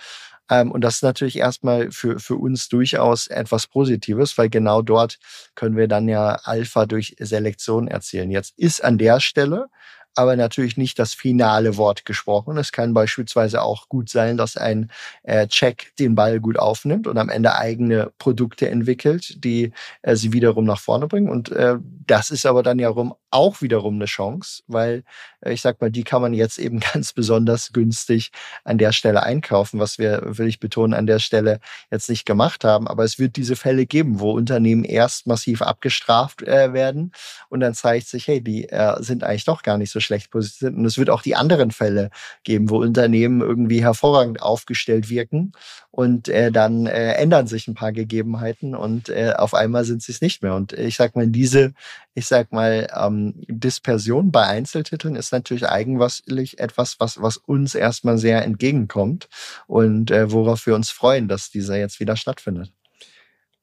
Ähm, 0.49 0.71
und 0.71 0.81
das 0.81 0.95
ist 0.95 1.03
natürlich 1.03 1.37
erstmal 1.37 1.91
für, 1.91 2.19
für 2.19 2.35
uns 2.35 2.69
durchaus 2.69 3.27
etwas 3.27 3.67
Positives, 3.67 4.37
weil 4.37 4.49
genau 4.49 4.81
dort 4.81 5.17
können 5.55 5.75
wir 5.77 5.87
dann 5.87 6.07
ja 6.07 6.39
Alpha 6.43 6.85
durch 6.85 7.15
Selektion 7.19 7.87
erzielen. 7.87 8.29
Jetzt 8.29 8.53
ist 8.57 8.83
an 8.83 8.97
der 8.97 9.19
Stelle 9.19 9.67
aber 10.15 10.35
natürlich 10.35 10.77
nicht 10.77 10.99
das 10.99 11.13
finale 11.13 11.77
Wort 11.77 12.05
gesprochen. 12.05 12.57
Es 12.57 12.71
kann 12.71 12.93
beispielsweise 12.93 13.61
auch 13.61 13.89
gut 13.89 14.09
sein, 14.09 14.37
dass 14.37 14.57
ein 14.57 14.91
äh, 15.23 15.47
Check 15.47 15.95
den 15.97 16.15
Ball 16.15 16.39
gut 16.39 16.59
aufnimmt 16.59 17.07
und 17.07 17.17
am 17.17 17.29
Ende 17.29 17.55
eigene 17.55 18.11
Produkte 18.17 18.69
entwickelt, 18.69 19.43
die 19.43 19.71
äh, 20.01 20.15
sie 20.15 20.33
wiederum 20.33 20.65
nach 20.65 20.79
vorne 20.79 21.07
bringen. 21.07 21.29
Und 21.29 21.51
äh, 21.51 21.77
das 22.05 22.29
ist 22.29 22.45
aber 22.45 22.63
dann 22.63 22.79
ja 22.79 22.93
auch 23.31 23.61
wiederum 23.61 23.95
eine 23.95 24.05
Chance, 24.05 24.63
weil 24.67 25.03
äh, 25.41 25.53
ich 25.53 25.61
sag 25.61 25.81
mal, 25.81 25.91
die 25.91 26.03
kann 26.03 26.21
man 26.21 26.33
jetzt 26.33 26.59
eben 26.59 26.79
ganz 26.93 27.13
besonders 27.13 27.73
günstig 27.73 28.31
an 28.63 28.77
der 28.77 28.91
Stelle 28.91 29.23
einkaufen, 29.23 29.79
was 29.79 29.97
wir, 29.97 30.21
will 30.37 30.47
ich 30.47 30.59
betonen, 30.59 30.93
an 30.93 31.07
der 31.07 31.19
Stelle 31.19 31.59
jetzt 31.91 32.09
nicht 32.09 32.25
gemacht 32.25 32.63
haben. 32.63 32.87
Aber 32.87 33.03
es 33.03 33.17
wird 33.17 33.35
diese 33.35 33.55
Fälle 33.55 33.85
geben, 33.85 34.19
wo 34.19 34.31
Unternehmen 34.31 34.83
erst 34.83 35.27
massiv 35.27 35.61
abgestraft 35.61 36.43
äh, 36.43 36.73
werden 36.73 37.11
und 37.49 37.59
dann 37.61 37.73
zeigt 37.73 38.07
sich, 38.07 38.27
hey, 38.27 38.41
die 38.41 38.69
äh, 38.69 39.01
sind 39.01 39.23
eigentlich 39.23 39.45
doch 39.45 39.63
gar 39.63 39.77
nicht 39.77 39.91
so 39.91 39.99
schlecht 40.03 40.31
positioniert. 40.31 40.77
Und 40.77 40.85
es 40.85 40.97
wird 40.97 41.09
auch 41.09 41.21
die 41.21 41.35
anderen 41.35 41.71
Fälle 41.71 42.09
geben, 42.43 42.69
wo 42.69 42.77
Unternehmen 42.77 43.41
irgendwie 43.41 43.81
hervorragend 43.81 44.41
aufgestellt 44.41 45.09
wirken 45.09 45.53
und 45.91 46.27
äh, 46.27 46.51
dann 46.51 46.87
äh, 46.87 47.13
ändern 47.13 47.47
sich 47.47 47.67
ein 47.67 47.75
paar 47.75 47.91
Gegebenheiten 47.91 48.75
und 48.75 49.09
äh, 49.09 49.33
auf 49.37 49.53
einmal 49.53 49.85
sind 49.85 50.01
sie 50.01 50.11
es 50.11 50.21
nicht 50.21 50.41
mehr. 50.41 50.55
Und 50.55 50.73
ich 50.73 50.95
sag 50.95 51.15
mal, 51.15 51.27
diese, 51.27 51.73
ich 52.15 52.25
sag 52.25 52.51
mal, 52.51 52.87
ähm, 52.95 53.35
Dispersion 53.47 54.31
bei 54.31 54.43
Einzeltiteln 54.45 55.15
ist 55.15 55.31
natürlich 55.31 55.67
eigenwaslich 55.67 56.59
etwas, 56.59 56.99
was, 56.99 57.21
was 57.21 57.37
uns 57.37 57.75
erstmal 57.75 58.17
sehr 58.17 58.43
entgegenkommt 58.43 59.29
und 59.67 60.11
äh, 60.11 60.31
worauf 60.31 60.65
wir 60.65 60.75
uns 60.75 60.89
freuen, 60.89 61.27
dass 61.27 61.51
dieser 61.51 61.77
jetzt 61.77 61.99
wieder 61.99 62.15
stattfindet. 62.17 62.71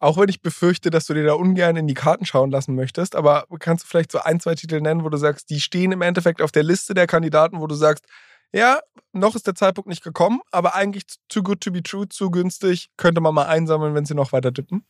Auch 0.00 0.16
wenn 0.16 0.30
ich 0.30 0.40
befürchte, 0.40 0.88
dass 0.88 1.04
du 1.06 1.14
dir 1.14 1.24
da 1.24 1.34
ungern 1.34 1.76
in 1.76 1.86
die 1.86 1.94
Karten 1.94 2.24
schauen 2.24 2.50
lassen 2.50 2.74
möchtest, 2.74 3.14
aber 3.14 3.44
kannst 3.58 3.84
du 3.84 3.88
vielleicht 3.88 4.10
so 4.10 4.18
ein, 4.18 4.40
zwei 4.40 4.54
Titel 4.54 4.80
nennen, 4.80 5.04
wo 5.04 5.10
du 5.10 5.18
sagst, 5.18 5.50
die 5.50 5.60
stehen 5.60 5.92
im 5.92 6.00
Endeffekt 6.00 6.40
auf 6.40 6.52
der 6.52 6.62
Liste 6.62 6.94
der 6.94 7.06
Kandidaten, 7.06 7.60
wo 7.60 7.66
du 7.66 7.74
sagst, 7.74 8.06
ja, 8.52 8.80
noch 9.12 9.36
ist 9.36 9.46
der 9.46 9.54
Zeitpunkt 9.54 9.88
nicht 9.88 10.02
gekommen, 10.02 10.40
aber 10.50 10.74
eigentlich 10.74 11.04
too 11.28 11.42
good 11.42 11.60
to 11.60 11.70
be 11.70 11.82
true, 11.82 12.08
zu 12.08 12.30
günstig, 12.30 12.88
könnte 12.96 13.20
man 13.20 13.34
mal 13.34 13.46
einsammeln, 13.46 13.94
wenn 13.94 14.06
sie 14.06 14.14
noch 14.14 14.32
weiter 14.32 14.52
tippen? 14.52 14.84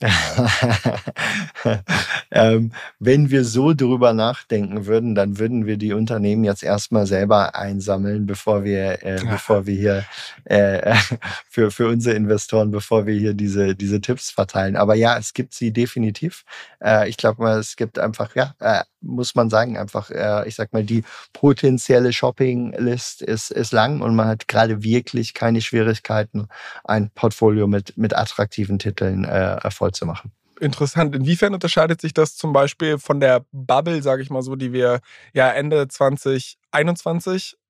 ähm, 2.30 2.72
wenn 2.98 3.30
wir 3.30 3.44
so 3.44 3.74
drüber 3.74 4.12
nachdenken 4.12 4.86
würden, 4.86 5.14
dann 5.14 5.38
würden 5.38 5.66
wir 5.66 5.76
die 5.76 5.92
Unternehmen 5.92 6.44
jetzt 6.44 6.62
erstmal 6.62 7.06
selber 7.06 7.54
einsammeln, 7.54 8.26
bevor 8.26 8.64
wir, 8.64 9.04
äh, 9.04 9.20
bevor 9.24 9.66
wir 9.66 9.74
hier 9.74 10.04
äh, 10.44 10.94
für, 11.48 11.70
für 11.70 11.88
unsere 11.88 12.16
Investoren, 12.16 12.70
bevor 12.70 13.06
wir 13.06 13.14
hier 13.14 13.34
diese, 13.34 13.74
diese 13.76 14.00
Tipps 14.00 14.30
verteilen. 14.30 14.76
Aber 14.76 14.94
ja, 14.94 15.16
es 15.16 15.32
gibt 15.32 15.54
sie 15.54 15.72
definitiv. 15.72 16.44
Äh, 16.82 17.08
ich 17.08 17.16
glaube 17.16 17.42
mal, 17.42 17.58
es 17.58 17.76
gibt 17.76 17.98
einfach, 17.98 18.34
ja, 18.34 18.54
äh, 18.60 18.82
muss 19.04 19.34
man 19.34 19.50
sagen, 19.50 19.76
einfach, 19.76 20.10
äh, 20.10 20.48
ich 20.48 20.54
sag 20.54 20.72
mal, 20.72 20.84
die 20.84 21.04
potenzielle 21.32 22.12
Shopping-List 22.12 23.22
ist, 23.22 23.50
ist 23.50 23.72
lang 23.72 24.00
und 24.00 24.14
man 24.16 24.28
hat 24.28 24.48
gerade 24.48 24.82
wirklich 24.82 25.34
keine 25.34 25.60
Schwierigkeiten, 25.60 26.48
ein 26.84 27.10
Portfolio 27.10 27.66
mit, 27.66 27.96
mit 27.96 28.16
attraktiven 28.16 28.78
Titeln 28.78 29.24
äh, 29.24 29.70
voll 29.70 29.92
zu 29.92 30.06
machen. 30.06 30.32
Interessant. 30.60 31.14
Inwiefern 31.14 31.52
unterscheidet 31.52 32.00
sich 32.00 32.14
das 32.14 32.36
zum 32.36 32.52
Beispiel 32.52 32.98
von 32.98 33.20
der 33.20 33.44
Bubble, 33.52 34.02
sage 34.02 34.22
ich 34.22 34.30
mal 34.30 34.42
so, 34.42 34.54
die 34.56 34.72
wir 34.72 35.00
ja 35.32 35.50
Ende 35.50 35.88
2021 35.88 37.54
äh, 37.54 37.63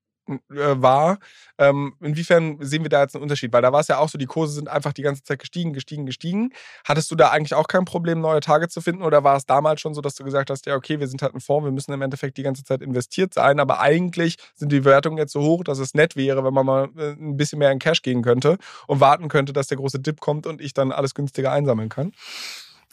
war. 0.48 1.18
Ähm, 1.58 1.94
inwiefern 2.00 2.58
sehen 2.60 2.82
wir 2.82 2.88
da 2.88 3.02
jetzt 3.02 3.14
einen 3.14 3.22
Unterschied? 3.22 3.52
Weil 3.52 3.62
da 3.62 3.72
war 3.72 3.80
es 3.80 3.88
ja 3.88 3.98
auch 3.98 4.08
so, 4.08 4.18
die 4.18 4.26
Kurse 4.26 4.54
sind 4.54 4.68
einfach 4.68 4.92
die 4.92 5.02
ganze 5.02 5.22
Zeit 5.22 5.38
gestiegen, 5.38 5.72
gestiegen, 5.72 6.06
gestiegen. 6.06 6.50
Hattest 6.84 7.10
du 7.10 7.14
da 7.14 7.30
eigentlich 7.30 7.54
auch 7.54 7.68
kein 7.68 7.84
Problem, 7.84 8.20
neue 8.20 8.40
Tage 8.40 8.68
zu 8.68 8.80
finden? 8.80 9.02
Oder 9.02 9.24
war 9.24 9.36
es 9.36 9.46
damals 9.46 9.80
schon 9.80 9.94
so, 9.94 10.00
dass 10.00 10.14
du 10.14 10.24
gesagt 10.24 10.50
hast, 10.50 10.66
ja, 10.66 10.74
okay, 10.74 11.00
wir 11.00 11.08
sind 11.08 11.22
halt 11.22 11.34
ein 11.34 11.40
Fonds, 11.40 11.64
wir 11.64 11.72
müssen 11.72 11.92
im 11.92 12.02
Endeffekt 12.02 12.36
die 12.38 12.42
ganze 12.42 12.64
Zeit 12.64 12.82
investiert 12.82 13.34
sein, 13.34 13.60
aber 13.60 13.80
eigentlich 13.80 14.36
sind 14.54 14.72
die 14.72 14.80
Bewertungen 14.80 15.18
jetzt 15.18 15.32
so 15.32 15.42
hoch, 15.42 15.64
dass 15.64 15.78
es 15.78 15.94
nett 15.94 16.16
wäre, 16.16 16.44
wenn 16.44 16.54
man 16.54 16.66
mal 16.66 16.88
äh, 16.96 17.12
ein 17.12 17.36
bisschen 17.36 17.58
mehr 17.58 17.70
in 17.70 17.78
Cash 17.78 18.02
gehen 18.02 18.22
könnte 18.22 18.58
und 18.86 19.00
warten 19.00 19.28
könnte, 19.28 19.52
dass 19.52 19.66
der 19.66 19.76
große 19.76 20.00
Dip 20.00 20.20
kommt 20.20 20.46
und 20.46 20.60
ich 20.60 20.74
dann 20.74 20.92
alles 20.92 21.14
günstiger 21.14 21.52
einsammeln 21.52 21.88
kann? 21.88 22.12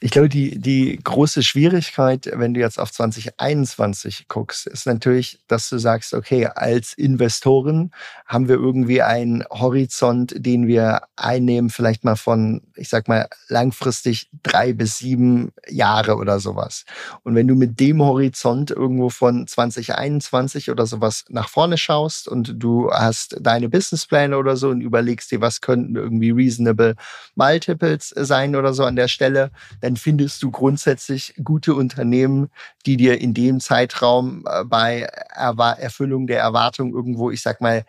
Ich 0.04 0.10
glaube, 0.10 0.30
die, 0.30 0.58
die 0.58 1.00
große 1.04 1.44
Schwierigkeit, 1.44 2.28
wenn 2.34 2.56
du 2.56 2.60
jetzt 2.60 2.80
auf 2.80 2.92
2021 2.92 4.28
guckst, 4.28 4.66
ist 4.66 4.88
natürlich, 4.88 5.38
dass 5.48 5.70
du 5.70 5.78
sagst, 5.78 6.16
okay, 6.16 6.48
als 6.48 6.94
Investoren 6.94 7.92
haben 8.26 8.48
wir 8.48 8.56
irgendwie 8.56 9.04
einen 9.04 9.44
Horizont, 9.52 10.34
den 10.36 10.66
wir 10.66 11.04
einnehmen, 11.16 11.70
vielleicht 11.70 12.04
mal 12.04 12.16
von, 12.16 12.64
ich 12.76 12.90
sag 12.90 13.08
mal, 13.08 13.28
langfristig 13.48 14.32
drei 14.42 14.74
bis 14.74 14.98
sieben 14.98 15.52
Jahre 15.70 16.16
oder 16.16 16.40
sowas. 16.40 16.84
Und 17.22 17.36
wenn 17.36 17.48
du 17.48 17.54
mit 17.54 17.80
dem 17.80 18.02
Horizont 18.02 18.72
irgendwo 18.72 19.12
von 19.12 19.46
2021 19.46 20.72
oder 20.72 20.88
sowas 20.88 21.26
nach 21.30 21.48
vorne 21.48 21.78
schaust 21.78 22.28
und 22.28 22.56
du 22.58 22.90
hast 22.92 23.38
deine 23.40 23.70
Businesspläne 23.70 24.36
oder 24.36 24.58
so 24.58 24.70
und 24.70 24.82
überlegst 24.82 25.30
dir, 25.30 25.42
was 25.42 25.62
könnten 25.62 25.96
irgendwie 25.96 26.32
reasonable 26.32 26.96
Multiples 27.36 28.10
sein 28.18 28.56
oder 28.56 28.74
so 28.74 28.84
an 28.84 28.96
der 28.96 29.08
Stelle, 29.08 29.52
dann 29.80 29.91
dann 29.92 29.98
findest 29.98 30.42
du 30.42 30.52
grundsätzlich 30.52 31.34
gute 31.44 31.76
Unternehmen, 31.76 32.50
die 32.86 32.96
dir 32.96 33.20
in 33.20 33.34
dem 33.34 33.60
Zeitraum 33.60 34.46
äh, 34.48 34.64
bei 34.64 35.02
Erfüllung 35.02 36.28
der 36.28 36.40
Erwartung 36.40 36.94
irgendwo, 36.94 37.30
ich 37.30 37.42
sag 37.42 37.60
mal, 37.60 37.84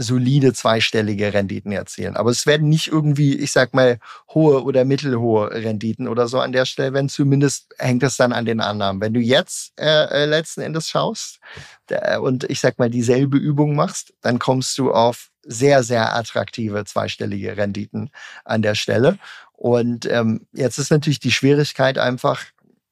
solide 0.00 0.52
zweistellige 0.52 1.34
Renditen 1.34 1.72
erzielen. 1.72 2.14
Aber 2.14 2.30
es 2.30 2.46
werden 2.46 2.68
nicht 2.68 2.86
irgendwie, 2.86 3.34
ich 3.36 3.50
sag 3.50 3.74
mal, 3.74 3.98
hohe 4.32 4.62
oder 4.62 4.84
mittelhohe 4.84 5.50
Renditen 5.50 6.06
oder 6.06 6.28
so 6.28 6.38
an 6.38 6.52
der 6.52 6.66
Stelle, 6.66 6.92
wenn 6.92 7.08
zumindest 7.08 7.74
hängt 7.78 8.04
es 8.04 8.16
dann 8.16 8.32
an 8.32 8.44
den 8.44 8.60
Annahmen. 8.60 9.00
Wenn 9.00 9.12
du 9.14 9.18
jetzt 9.18 9.72
äh, 9.76 10.04
äh 10.04 10.26
letzten 10.26 10.60
Endes 10.60 10.88
schaust 10.88 11.40
der, 11.88 12.22
und 12.22 12.44
ich 12.44 12.60
sag 12.60 12.78
mal 12.78 12.90
dieselbe 12.90 13.38
Übung 13.38 13.74
machst, 13.74 14.14
dann 14.20 14.38
kommst 14.38 14.78
du 14.78 14.92
auf 14.92 15.30
sehr, 15.48 15.82
sehr 15.82 16.14
attraktive 16.14 16.84
zweistellige 16.84 17.56
Renditen 17.56 18.10
an 18.44 18.62
der 18.62 18.74
Stelle. 18.74 19.18
Und 19.52 20.06
ähm, 20.06 20.46
jetzt 20.52 20.78
ist 20.78 20.90
natürlich 20.90 21.20
die 21.20 21.32
Schwierigkeit 21.32 21.98
einfach, 21.98 22.44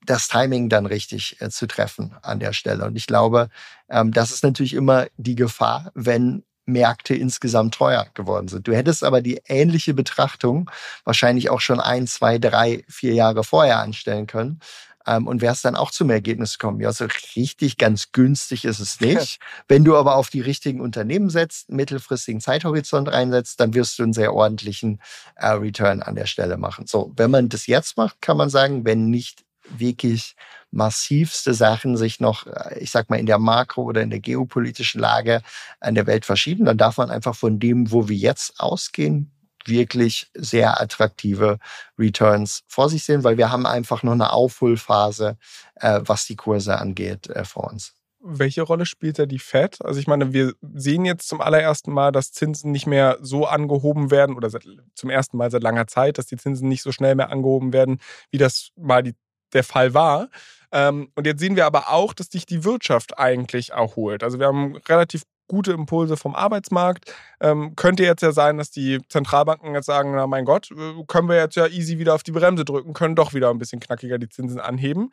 das 0.05 0.29
Timing 0.29 0.69
dann 0.69 0.87
richtig 0.87 1.41
äh, 1.41 1.51
zu 1.51 1.67
treffen 1.67 2.15
an 2.23 2.41
der 2.41 2.53
Stelle. 2.53 2.85
Und 2.85 2.97
ich 2.97 3.07
glaube, 3.07 3.51
ähm, 3.89 4.13
das 4.13 4.31
ist 4.31 4.43
natürlich 4.43 4.75
immer 4.75 5.07
die 5.17 5.35
Gefahr, 5.35 5.91
wenn 5.95 6.45
Märkte 6.65 7.15
insgesamt 7.15 7.75
teuer 7.75 8.07
geworden 8.15 8.49
sind. 8.49 8.67
Du 8.67 8.75
hättest 8.75 9.05
aber 9.05 9.21
die 9.21 9.41
ähnliche 9.47 9.95
Betrachtung 9.95 10.71
wahrscheinlich 11.05 11.51
auch 11.51 11.61
schon 11.61 11.81
ein, 11.81 12.07
zwei, 12.07 12.39
drei, 12.39 12.85
vier 12.89 13.15
Jahre 13.15 13.45
vorher 13.45 13.79
anstellen 13.79 14.27
können 14.27 14.61
ähm, 15.07 15.27
und 15.27 15.41
wärst 15.41 15.65
dann 15.65 15.77
auch 15.77 15.91
zum 15.91 16.11
Ergebnis 16.11 16.59
gekommen. 16.59 16.81
Ja, 16.81 16.93
so 16.93 17.07
richtig 17.37 17.79
ganz 17.79 18.13
günstig 18.13 18.65
ist 18.65 18.81
es 18.81 19.01
nicht. 19.01 19.39
Wenn 19.69 19.85
du 19.85 19.97
aber 19.97 20.17
auf 20.17 20.31
die 20.31 20.41
richtigen 20.41 20.81
Unternehmen 20.81 21.31
setzt, 21.31 21.71
mittelfristigen 21.71 22.41
Zeithorizont 22.41 23.09
reinsetzt, 23.09 23.61
dann 23.61 23.75
wirst 23.75 23.99
du 23.99 24.03
einen 24.03 24.13
sehr 24.13 24.35
ordentlichen 24.35 25.01
äh, 25.37 25.49
Return 25.49 26.03
an 26.03 26.15
der 26.15 26.27
Stelle 26.27 26.57
machen. 26.57 26.87
So, 26.87 27.13
wenn 27.17 27.31
man 27.31 27.49
das 27.49 27.67
jetzt 27.67 27.97
macht, 27.97 28.21
kann 28.21 28.37
man 28.37 28.51
sagen, 28.51 28.85
wenn 28.85 29.11
nicht 29.11 29.45
wirklich 29.69 30.37
massivste 30.71 31.55
Sachen 31.55 31.97
sich 31.97 32.21
noch, 32.21 32.47
äh, 32.47 32.79
ich 32.79 32.91
sag 32.91 33.11
mal, 33.11 33.19
in 33.19 33.27
der 33.27 33.39
Makro- 33.39 33.85
oder 33.85 34.03
in 34.03 34.11
der 34.11 34.21
geopolitischen 34.21 35.01
Lage 35.01 35.43
an 35.81 35.95
der 35.95 36.07
Welt 36.07 36.25
verschieben, 36.25 36.65
dann 36.65 36.79
darf 36.79 36.99
man 36.99 37.11
einfach 37.11 37.35
von 37.35 37.59
dem, 37.59 37.91
wo 37.91 38.09
wir 38.09 38.17
jetzt 38.17 38.61
ausgehen, 38.61 39.33
wirklich 39.69 40.31
sehr 40.35 40.81
attraktive 40.81 41.59
Returns 41.99 42.63
vor 42.67 42.89
sich 42.89 43.05
sehen, 43.05 43.25
weil 43.25 43.39
wir 43.39 43.51
haben 43.51 43.67
einfach 43.67 44.03
noch 44.03 44.13
eine 44.13 44.33
Aufholphase, 44.33 45.37
äh, 45.77 46.01
was 46.05 46.27
die 46.27 46.37
Kurse 46.37 46.79
angeht, 46.79 47.29
äh, 47.29 47.45
vor 47.45 47.71
uns. 47.71 47.95
Welche 48.21 48.63
Rolle 48.63 48.87
spielt 48.87 49.19
da 49.19 49.27
die 49.27 49.39
Fed? 49.39 49.79
Also 49.85 50.01
ich 50.01 50.09
meine, 50.09 50.33
wir 50.33 50.55
sehen 50.75 51.05
jetzt 51.05 51.29
zum 51.29 51.41
allerersten 51.41 51.93
Mal, 51.93 52.11
dass 52.11 52.33
Zinsen 52.33 52.73
nicht 52.73 52.87
mehr 52.87 53.19
so 53.21 53.47
angehoben 53.47 54.11
werden 54.11 54.35
oder 54.37 54.51
seit, 54.51 54.67
zum 54.95 55.11
ersten 55.11 55.37
Mal 55.37 55.51
seit 55.51 55.63
langer 55.63 55.87
Zeit, 55.87 56.19
dass 56.19 56.27
die 56.27 56.37
Zinsen 56.37 56.69
nicht 56.69 56.83
so 56.83 56.91
schnell 56.91 57.15
mehr 57.15 57.31
angehoben 57.31 57.73
werden, 57.73 58.01
wie 58.31 58.39
das 58.39 58.71
mal 58.77 59.03
die, 59.03 59.15
der 59.53 59.63
Fall 59.63 59.95
war. 59.95 60.29
Ähm, 60.73 61.11
und 61.15 61.27
jetzt 61.27 61.41
sehen 61.41 61.55
wir 61.55 61.67
aber 61.67 61.91
auch, 61.91 62.13
dass 62.15 62.27
sich 62.27 62.47
die 62.47 62.65
Wirtschaft 62.65 63.19
eigentlich 63.19 63.71
erholt. 63.71 64.25
Also 64.25 64.41
wir 64.41 64.47
haben 64.47 64.77
relativ 64.89 65.23
gute 65.49 65.73
Impulse 65.73 66.17
vom 66.17 66.35
Arbeitsmarkt. 66.35 67.13
Ähm, 67.41 67.77
könnte 67.77 68.05
jetzt 68.05 68.23
ja 68.23 68.33
sein, 68.33 68.59
dass 68.59 68.71
die 68.71 69.01
Zentralbanken 69.09 69.75
jetzt 69.75 69.87
sagen, 69.87 70.15
na 70.15 70.27
mein 70.27 70.45
Gott, 70.45 70.71
äh, 70.71 71.05
können 71.07 71.29
wir 71.29 71.37
jetzt 71.37 71.57
ja 71.57 71.67
easy 71.67 71.99
wieder 71.99 72.15
auf 72.15 72.23
die 72.23 72.33
Bremse 72.33 72.65
drücken, 72.65 72.93
können 72.93 73.15
doch 73.17 73.35
wieder 73.35 73.51
ein 73.51 73.59
bisschen 73.59 73.81
knackiger 73.81 74.19
die 74.19 74.29
Zinsen 74.29 74.61
anheben. 74.61 75.11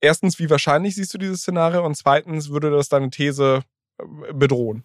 Erstens, 0.00 0.38
wie 0.38 0.50
wahrscheinlich 0.50 0.96
siehst 0.96 1.14
du 1.14 1.18
dieses 1.18 1.40
Szenario? 1.40 1.84
Und 1.84 1.96
zweitens, 1.96 2.50
würde 2.50 2.70
das 2.70 2.88
deine 2.88 3.10
These 3.10 3.62
bedrohen? 4.32 4.84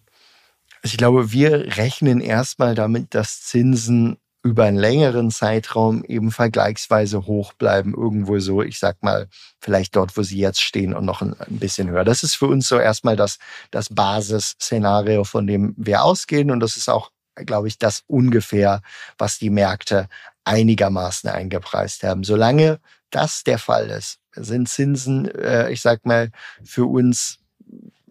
Also 0.83 0.93
ich 0.93 0.97
glaube, 0.97 1.31
wir 1.31 1.77
rechnen 1.77 2.21
erstmal 2.21 2.75
damit, 2.75 3.15
dass 3.15 3.41
Zinsen 3.41 4.17
über 4.47 4.63
einen 4.63 4.77
längeren 4.77 5.29
Zeitraum 5.29 6.03
eben 6.05 6.31
vergleichsweise 6.31 7.25
hoch 7.25 7.53
bleiben, 7.53 7.93
irgendwo 7.93 8.39
so, 8.39 8.61
ich 8.61 8.79
sag 8.79 9.03
mal, 9.03 9.27
vielleicht 9.59 9.95
dort, 9.95 10.15
wo 10.15 10.23
sie 10.23 10.39
jetzt 10.39 10.61
stehen 10.61 10.93
und 10.93 11.05
noch 11.05 11.21
ein, 11.21 11.35
ein 11.39 11.59
bisschen 11.59 11.89
höher. 11.89 12.05
Das 12.05 12.23
ist 12.23 12.35
für 12.35 12.47
uns 12.47 12.67
so 12.67 12.79
erstmal 12.79 13.15
das, 13.15 13.39
das 13.71 13.89
Basisszenario, 13.89 15.23
von 15.23 15.47
dem 15.47 15.73
wir 15.77 16.03
ausgehen. 16.03 16.49
Und 16.49 16.61
das 16.61 16.77
ist 16.77 16.89
auch, 16.89 17.11
glaube 17.35 17.67
ich, 17.67 17.77
das 17.77 18.03
ungefähr, 18.07 18.81
was 19.17 19.37
die 19.37 19.49
Märkte 19.49 20.07
einigermaßen 20.45 21.29
eingepreist 21.29 22.03
haben. 22.03 22.23
Solange 22.23 22.79
das 23.11 23.43
der 23.43 23.59
Fall 23.59 23.89
ist, 23.89 24.19
sind 24.31 24.69
Zinsen, 24.69 25.29
äh, 25.35 25.69
ich 25.71 25.81
sag 25.81 26.05
mal, 26.05 26.31
für 26.63 26.85
uns 26.85 27.39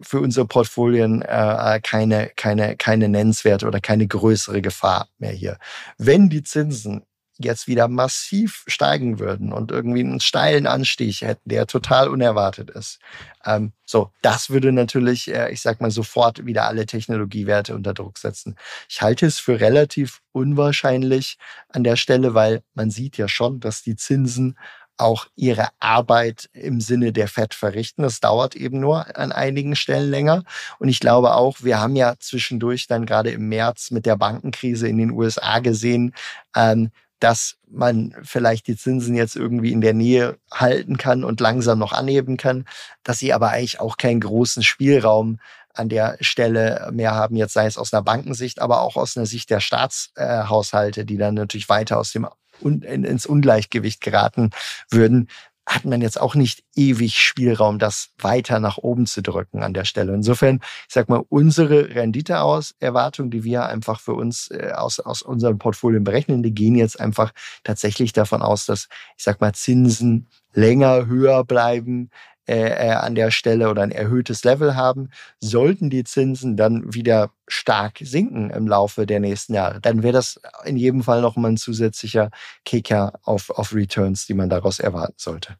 für 0.01 0.19
unsere 0.19 0.45
Portfolien 0.45 1.21
äh, 1.21 1.79
keine, 1.83 2.31
keine, 2.35 2.75
keine 2.75 3.09
nennenswerte 3.09 3.67
oder 3.67 3.79
keine 3.79 4.07
größere 4.07 4.61
Gefahr 4.61 5.09
mehr 5.17 5.31
hier. 5.31 5.57
Wenn 5.97 6.29
die 6.29 6.43
Zinsen 6.43 7.03
jetzt 7.39 7.67
wieder 7.67 7.87
massiv 7.87 8.63
steigen 8.67 9.19
würden 9.19 9.53
und 9.53 9.71
irgendwie 9.71 10.01
einen 10.01 10.19
steilen 10.19 10.67
Anstieg 10.67 11.21
hätten, 11.21 11.49
der 11.49 11.67
total 11.67 12.09
unerwartet 12.09 12.69
ist. 12.71 12.99
Ähm, 13.45 13.73
so, 13.85 14.11
das 14.21 14.49
würde 14.49 14.71
natürlich, 14.71 15.31
äh, 15.33 15.51
ich 15.51 15.61
sag 15.61 15.79
mal, 15.79 15.91
sofort 15.91 16.45
wieder 16.45 16.65
alle 16.65 16.85
Technologiewerte 16.85 17.75
unter 17.75 17.93
Druck 17.93 18.17
setzen. 18.17 18.55
Ich 18.89 19.01
halte 19.01 19.25
es 19.25 19.39
für 19.39 19.59
relativ 19.59 20.21
unwahrscheinlich 20.31 21.37
an 21.69 21.83
der 21.83 21.95
Stelle, 21.95 22.33
weil 22.33 22.63
man 22.73 22.89
sieht 22.89 23.17
ja 23.17 23.27
schon, 23.27 23.59
dass 23.59 23.83
die 23.83 23.95
Zinsen 23.95 24.57
auch 24.97 25.27
ihre 25.35 25.69
Arbeit 25.79 26.49
im 26.53 26.81
Sinne 26.81 27.13
der 27.13 27.27
FED 27.27 27.53
verrichten. 27.53 28.03
Das 28.03 28.19
dauert 28.19 28.55
eben 28.55 28.79
nur 28.79 29.17
an 29.17 29.31
einigen 29.31 29.75
Stellen 29.75 30.09
länger. 30.09 30.43
Und 30.79 30.89
ich 30.89 30.99
glaube 30.99 31.35
auch, 31.35 31.57
wir 31.61 31.79
haben 31.79 31.95
ja 31.95 32.15
zwischendurch 32.19 32.87
dann 32.87 33.05
gerade 33.05 33.31
im 33.31 33.47
März 33.49 33.91
mit 33.91 34.05
der 34.05 34.17
Bankenkrise 34.17 34.87
in 34.87 34.97
den 34.97 35.11
USA 35.11 35.59
gesehen, 35.59 36.13
ähm, 36.55 36.91
dass 37.19 37.57
man 37.69 38.15
vielleicht 38.23 38.67
die 38.67 38.75
Zinsen 38.75 39.15
jetzt 39.15 39.35
irgendwie 39.35 39.71
in 39.71 39.81
der 39.81 39.93
Nähe 39.93 40.37
halten 40.51 40.97
kann 40.97 41.23
und 41.23 41.39
langsam 41.39 41.79
noch 41.79 41.91
anheben 41.91 42.37
kann, 42.37 42.65
dass 43.03 43.19
sie 43.19 43.33
aber 43.33 43.49
eigentlich 43.49 43.79
auch 43.79 43.97
keinen 43.97 44.19
großen 44.19 44.63
Spielraum 44.63 45.39
an 45.73 45.89
der 45.89 46.17
Stelle 46.21 46.89
mehr 46.91 47.13
haben, 47.13 47.35
jetzt 47.35 47.53
sei 47.53 47.65
es 47.65 47.77
aus 47.77 47.93
einer 47.93 48.01
Bankensicht, 48.01 48.59
aber 48.59 48.81
auch 48.81 48.95
aus 48.95 49.15
einer 49.15 49.25
Sicht 49.25 49.49
der 49.49 49.59
Staatshaushalte, 49.59 51.05
die 51.05 51.17
dann 51.17 51.35
natürlich 51.35 51.69
weiter 51.69 51.99
aus 51.99 52.11
dem 52.11 52.27
ins 52.61 53.25
Ungleichgewicht 53.25 54.01
geraten 54.01 54.51
würden, 54.89 55.27
hat 55.67 55.83
man 55.83 56.01
jetzt 56.01 56.19
auch 56.19 56.33
nicht 56.33 56.63
ewig 56.75 57.19
Spielraum, 57.19 57.77
das 57.77 58.11
weiter 58.17 58.61
nach 58.61 58.77
oben 58.77 59.05
zu 59.05 59.21
drücken 59.21 59.61
an 59.63 59.73
der 59.73 59.83
Stelle. 59.83 60.13
Insofern, 60.13 60.61
ich 60.87 60.93
sag 60.93 61.09
mal, 61.09 61.23
unsere 61.27 61.93
Renditeerwartung, 61.93 63.29
die 63.29 63.43
wir 63.43 63.65
einfach 63.65 63.99
für 63.99 64.13
uns 64.13 64.49
äh, 64.49 64.71
aus, 64.73 65.01
aus 65.01 65.21
unseren 65.21 65.57
Portfolien 65.57 66.05
berechnen, 66.05 66.41
die 66.41 66.53
gehen 66.53 66.75
jetzt 66.75 66.99
einfach 66.99 67.33
tatsächlich 67.65 68.13
davon 68.13 68.41
aus, 68.41 68.65
dass, 68.65 68.87
ich 69.17 69.25
sag 69.25 69.41
mal, 69.41 69.53
Zinsen 69.53 70.29
länger 70.53 71.05
höher 71.05 71.43
bleiben, 71.43 72.11
äh, 72.47 72.87
äh, 72.87 72.91
an 72.91 73.15
der 73.15 73.31
Stelle 73.31 73.69
oder 73.69 73.81
ein 73.83 73.91
erhöhtes 73.91 74.43
Level 74.43 74.75
haben. 74.75 75.09
Sollten 75.39 75.89
die 75.89 76.03
Zinsen 76.03 76.57
dann 76.57 76.93
wieder 76.93 77.31
stark 77.47 77.99
sinken 78.01 78.49
im 78.49 78.67
Laufe 78.67 79.05
der 79.05 79.19
nächsten 79.19 79.53
Jahre, 79.53 79.79
dann 79.81 80.03
wäre 80.03 80.13
das 80.13 80.39
in 80.65 80.77
jedem 80.77 81.03
Fall 81.03 81.21
nochmal 81.21 81.51
ein 81.51 81.57
zusätzlicher 81.57 82.29
Kicker 82.65 83.19
auf, 83.23 83.49
auf 83.49 83.73
Returns, 83.73 84.25
die 84.25 84.33
man 84.33 84.49
daraus 84.49 84.79
erwarten 84.79 85.15
sollte. 85.17 85.57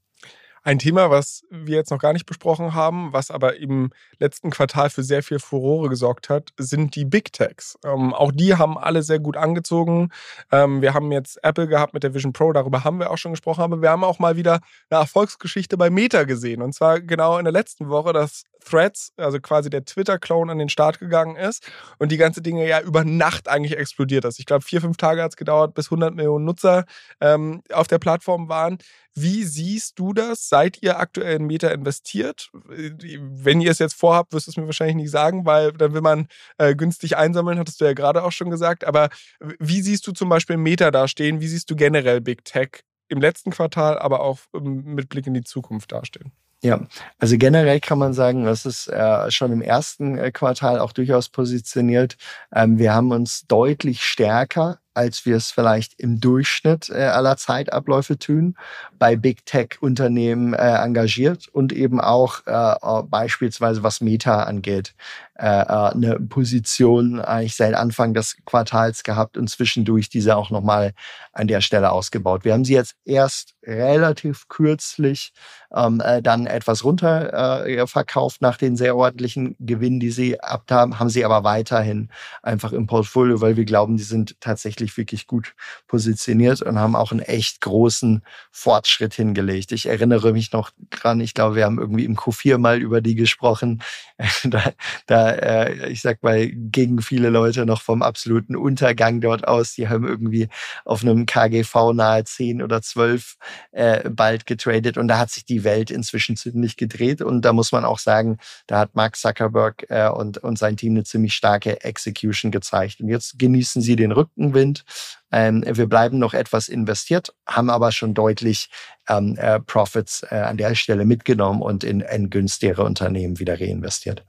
Ein 0.68 0.80
Thema, 0.80 1.10
was 1.10 1.46
wir 1.50 1.78
jetzt 1.78 1.92
noch 1.92 2.00
gar 2.00 2.12
nicht 2.12 2.26
besprochen 2.26 2.74
haben, 2.74 3.14
was 3.14 3.32
aber 3.32 3.56
im 3.56 3.90
letzten 4.20 4.50
Quartal 4.50 4.90
für 4.90 5.02
sehr 5.02 5.24
viel 5.24 5.40
Furore 5.40 5.88
gesorgt 5.88 6.28
hat, 6.28 6.52
sind 6.58 6.94
die 6.98 7.06
Big 7.06 7.32
Techs. 7.32 7.80
Ähm, 7.86 8.14
auch 8.14 8.34
die 8.34 8.54
haben 8.58 8.78
alle 8.78 9.02
sehr 9.02 9.20
gut 9.20 9.38
angezogen. 9.38 10.10
Ähm, 10.52 10.82
wir 10.82 10.94
haben 10.94 11.14
jetzt 11.14 11.42
Apple 11.42 11.70
gehabt 11.70 11.94
mit 11.94 12.04
der 12.04 12.14
Vision 12.14 12.34
Pro, 12.34 12.52
darüber 12.52 12.84
haben 12.84 13.00
wir 13.00 13.12
auch 13.12 13.18
schon 13.18 13.32
gesprochen, 13.32 13.62
aber 13.62 13.82
wir 13.82 13.90
haben 13.90 14.04
auch 14.04 14.20
mal 14.20 14.36
wieder 14.36 14.60
eine 14.90 15.00
Erfolgsgeschichte 15.00 15.78
bei 15.78 15.90
Meta 15.90 16.26
gesehen. 16.26 16.62
Und 16.62 16.74
zwar 16.74 17.00
genau 17.00 17.38
in 17.38 17.46
der 17.46 17.54
letzten 17.54 17.88
Woche, 17.88 18.12
dass 18.12 18.44
Threads, 18.64 19.14
also 19.18 19.40
quasi 19.40 19.70
der 19.70 19.86
Twitter-Clone, 19.86 20.52
an 20.52 20.60
den 20.60 20.70
Start 20.70 21.00
gegangen 21.00 21.36
ist 21.36 21.70
und 21.98 22.12
die 22.12 22.18
ganze 22.18 22.42
Dinge 22.42 22.68
ja 22.68 22.82
über 22.82 23.04
Nacht 23.04 23.48
eigentlich 23.48 23.78
explodiert 23.78 24.26
ist. 24.26 24.40
Ich 24.40 24.46
glaube, 24.46 24.64
vier, 24.64 24.82
fünf 24.82 24.98
Tage 24.98 25.22
hat 25.22 25.32
es 25.32 25.38
gedauert, 25.38 25.74
bis 25.74 25.88
100 25.88 26.16
Millionen 26.16 26.46
Nutzer 26.46 26.86
ähm, 27.22 27.62
auf 27.72 27.88
der 27.88 28.00
Plattform 28.00 28.50
waren. 28.50 28.78
Wie 29.20 29.44
siehst 29.46 29.98
du 29.98 30.14
das? 30.14 30.48
Seid 30.48 30.84
ihr 30.84 31.00
aktuell 31.00 31.38
in 31.38 31.48
Meta 31.48 31.70
investiert? 31.70 32.52
Wenn 32.54 33.62
ihr 33.62 33.72
es 33.72 33.80
jetzt 33.80 33.96
vorhabt, 33.96 34.32
wirst 34.32 34.46
du 34.46 34.52
es 34.52 34.58
mir 34.58 34.68
wahrscheinlich 34.68 34.98
nicht 34.98 35.10
sagen, 35.10 35.46
weil 35.46 35.72
dann 35.72 35.94
will 35.94 36.02
man 36.02 36.28
äh, 36.60 36.76
günstig 36.76 37.18
einsammeln, 37.18 37.58
hattest 37.58 37.82
du 37.82 37.86
ja 37.86 37.94
gerade 37.94 38.24
auch 38.24 38.32
schon 38.32 38.52
gesagt. 38.52 38.86
Aber 38.86 39.10
wie 39.40 39.82
siehst 39.82 40.06
du 40.06 40.12
zum 40.12 40.30
Beispiel 40.30 40.58
Meta 40.58 40.92
dastehen? 40.92 41.42
Wie 41.42 41.48
siehst 41.48 41.72
du 41.72 41.76
generell 41.76 42.22
Big 42.22 42.46
Tech 42.46 42.84
im 43.08 43.20
letzten 43.20 43.50
Quartal, 43.50 43.98
aber 43.98 44.20
auch 44.20 44.40
ähm, 44.54 44.84
mit 44.84 45.10
Blick 45.10 45.26
in 45.26 45.34
die 45.34 45.44
Zukunft 45.44 45.92
dastehen? 45.92 46.32
Ja, 46.64 46.88
also 47.20 47.38
generell 47.38 47.80
kann 47.80 48.00
man 48.00 48.14
sagen, 48.14 48.46
das 48.46 48.66
ist 48.66 48.88
äh, 48.88 49.30
schon 49.30 49.52
im 49.52 49.62
ersten 49.62 50.18
äh, 50.18 50.32
Quartal 50.32 50.80
auch 50.80 50.92
durchaus 50.92 51.30
positioniert. 51.30 52.18
Ähm, 52.54 52.80
wir 52.80 52.96
haben 52.96 53.12
uns 53.12 53.46
deutlich 53.46 54.04
stärker 54.04 54.80
als 54.98 55.26
wir 55.26 55.36
es 55.36 55.52
vielleicht 55.52 56.00
im 56.00 56.20
Durchschnitt 56.20 56.90
äh, 56.90 57.04
aller 57.04 57.38
Zeitabläufe 57.38 58.18
tun, 58.18 58.56
bei 58.98 59.16
Big 59.16 59.46
Tech-Unternehmen 59.46 60.54
äh, 60.54 60.58
engagiert 60.58 61.48
und 61.50 61.72
eben 61.72 62.02
auch 62.02 62.40
äh, 62.48 63.04
beispielsweise 63.04 63.84
was 63.84 64.02
Meta 64.02 64.44
angeht, 64.44 64.96
eine 65.40 66.20
Position 66.20 67.22
eigentlich 67.22 67.56
seit 67.56 67.76
Anfang 67.76 68.16
des 68.16 68.38
Quartals 68.46 69.04
gehabt 69.04 69.38
und 69.38 69.48
zwischendurch 69.48 70.10
diese 70.10 70.36
auch 70.36 70.50
nochmal 70.50 70.94
an 71.32 71.48
der 71.48 71.62
Stelle 71.62 71.92
ausgebaut. 71.92 72.44
Wir 72.44 72.54
haben 72.54 72.66
sie 72.66 72.74
jetzt 72.74 72.96
erst 73.06 73.54
relativ 73.64 74.48
kürzlich 74.48 75.34
ähm, 75.76 76.02
äh, 76.04 76.22
dann 76.22 76.48
etwas 76.48 76.84
runter 76.84 77.66
äh, 77.68 77.86
verkauft 77.88 78.42
nach 78.42 78.58
den 78.58 78.78
sehr 78.78 78.96
ordentlichen 78.96 79.56
Gewinnen, 79.60 80.00
die 80.00 80.12
sie 80.12 80.40
ab 80.40 80.64
haben, 80.70 81.00
haben 81.00 81.10
sie 81.10 81.26
aber 81.26 81.44
weiterhin 81.44 82.10
einfach 82.42 82.72
im 82.72 82.88
Portfolio, 82.88 83.42
weil 83.42 83.58
wir 83.58 83.66
glauben, 83.66 83.98
die 83.98 84.04
sind 84.04 84.40
tatsächlich 84.40 84.87
wirklich, 84.96 85.08
wirklich 85.08 85.28
gut 85.28 85.56
positioniert 85.88 86.62
und 86.62 86.80
haben 86.80 86.96
auch 86.96 87.12
einen 87.12 87.22
echt 87.22 87.62
großen 87.62 88.24
Fortschritt 88.52 89.14
hingelegt. 89.14 89.72
Ich 89.72 89.88
erinnere 89.88 90.34
mich 90.34 90.52
noch 90.52 90.72
dran, 90.90 91.20
ich 91.20 91.34
glaube, 91.34 91.56
wir 91.56 91.66
haben 91.66 91.80
irgendwie 91.80 92.06
im 92.06 92.16
Q4 92.16 92.58
mal 92.58 92.80
über 92.82 93.02
die 93.02 93.16
gesprochen. 93.16 93.82
da, 94.44 94.74
da 95.06 95.32
äh, 95.32 95.90
ich 95.90 96.02
sag 96.02 96.24
mal, 96.24 96.50
gegen 96.50 97.02
viele 97.02 97.30
Leute 97.30 97.66
noch 97.66 97.82
vom 97.82 98.02
absoluten 98.02 98.56
Untergang 98.56 99.22
dort 99.22 99.48
aus. 99.48 99.74
Die 99.74 99.88
haben 99.90 100.06
irgendwie 100.06 100.50
auf 100.86 101.02
einem 101.02 101.26
KGV 101.26 101.94
nahe 101.94 102.24
10 102.24 102.62
oder 102.62 102.82
12 102.82 103.38
äh, 103.72 104.10
bald 104.10 104.46
getradet 104.46 104.98
und 104.98 105.08
da 105.08 105.18
hat 105.20 105.32
sich 105.32 105.46
die 105.46 105.64
Welt 105.64 105.92
inzwischen 105.92 106.36
ziemlich 106.36 106.78
gedreht 106.78 107.22
und 107.22 107.44
da 107.44 107.54
muss 107.54 107.72
man 107.72 107.86
auch 107.86 108.00
sagen, 108.00 108.38
da 108.68 108.80
hat 108.80 108.96
Mark 108.96 109.16
Zuckerberg 109.16 109.86
äh, 109.90 110.10
und, 110.10 110.38
und 110.40 110.58
sein 110.58 110.78
Team 110.78 110.94
eine 110.94 111.04
ziemlich 111.04 111.34
starke 111.34 111.84
Execution 111.84 112.52
gezeigt. 112.52 113.00
Und 113.00 113.10
jetzt 113.10 113.40
genießen 113.40 113.82
sie 113.82 113.96
den 113.96 114.12
Rückenwind 114.12 114.77
sind. 114.78 114.86
Ähm, 115.32 115.64
wir 115.66 115.88
bleiben 115.88 116.20
noch 116.20 116.34
etwas 116.34 116.70
investiert, 116.70 117.34
haben 117.46 117.70
aber 117.70 117.92
schon 117.92 118.14
deutlich 118.14 118.70
ähm, 119.10 119.36
äh, 119.38 119.60
Profits 119.60 120.24
äh, 120.30 120.36
an 120.36 120.58
der 120.58 120.76
Stelle 120.76 121.06
mitgenommen 121.06 121.62
und 121.62 121.84
in, 121.84 122.02
in 122.02 122.30
günstigere 122.30 122.84
Unternehmen 122.84 123.40
wieder 123.40 123.60
reinvestiert. 123.60 124.24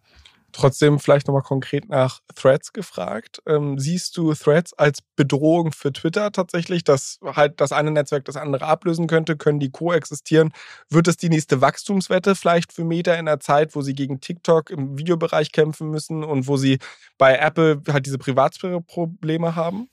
Trotzdem 0.52 0.98
vielleicht 0.98 1.26
nochmal 1.28 1.42
konkret 1.42 1.88
nach 1.90 2.20
Threads 2.34 2.72
gefragt. 2.72 3.42
Ähm, 3.46 3.78
siehst 3.78 4.16
du 4.16 4.32
Threads 4.32 4.72
als 4.72 5.00
Bedrohung 5.14 5.72
für 5.72 5.92
Twitter 5.92 6.32
tatsächlich, 6.32 6.84
dass 6.84 7.18
halt 7.22 7.60
das 7.60 7.70
eine 7.70 7.90
Netzwerk 7.90 8.24
das 8.24 8.36
andere 8.36 8.64
ablösen 8.64 9.06
könnte? 9.06 9.36
Können 9.36 9.60
die 9.60 9.70
koexistieren? 9.70 10.52
Wird 10.88 11.06
es 11.06 11.18
die 11.18 11.28
nächste 11.28 11.60
Wachstumswette 11.60 12.34
vielleicht 12.34 12.72
für 12.72 12.84
Meta 12.84 13.12
in 13.14 13.26
der 13.26 13.40
Zeit, 13.40 13.76
wo 13.76 13.82
sie 13.82 13.92
gegen 13.92 14.20
TikTok 14.20 14.70
im 14.70 14.96
Videobereich 14.96 15.52
kämpfen 15.52 15.90
müssen 15.90 16.24
und 16.24 16.48
wo 16.48 16.56
sie 16.56 16.78
bei 17.18 17.36
Apple 17.36 17.82
halt 17.86 18.06
diese 18.06 18.18
Privatsphäre-Probleme 18.18 19.54
haben? 19.54 19.90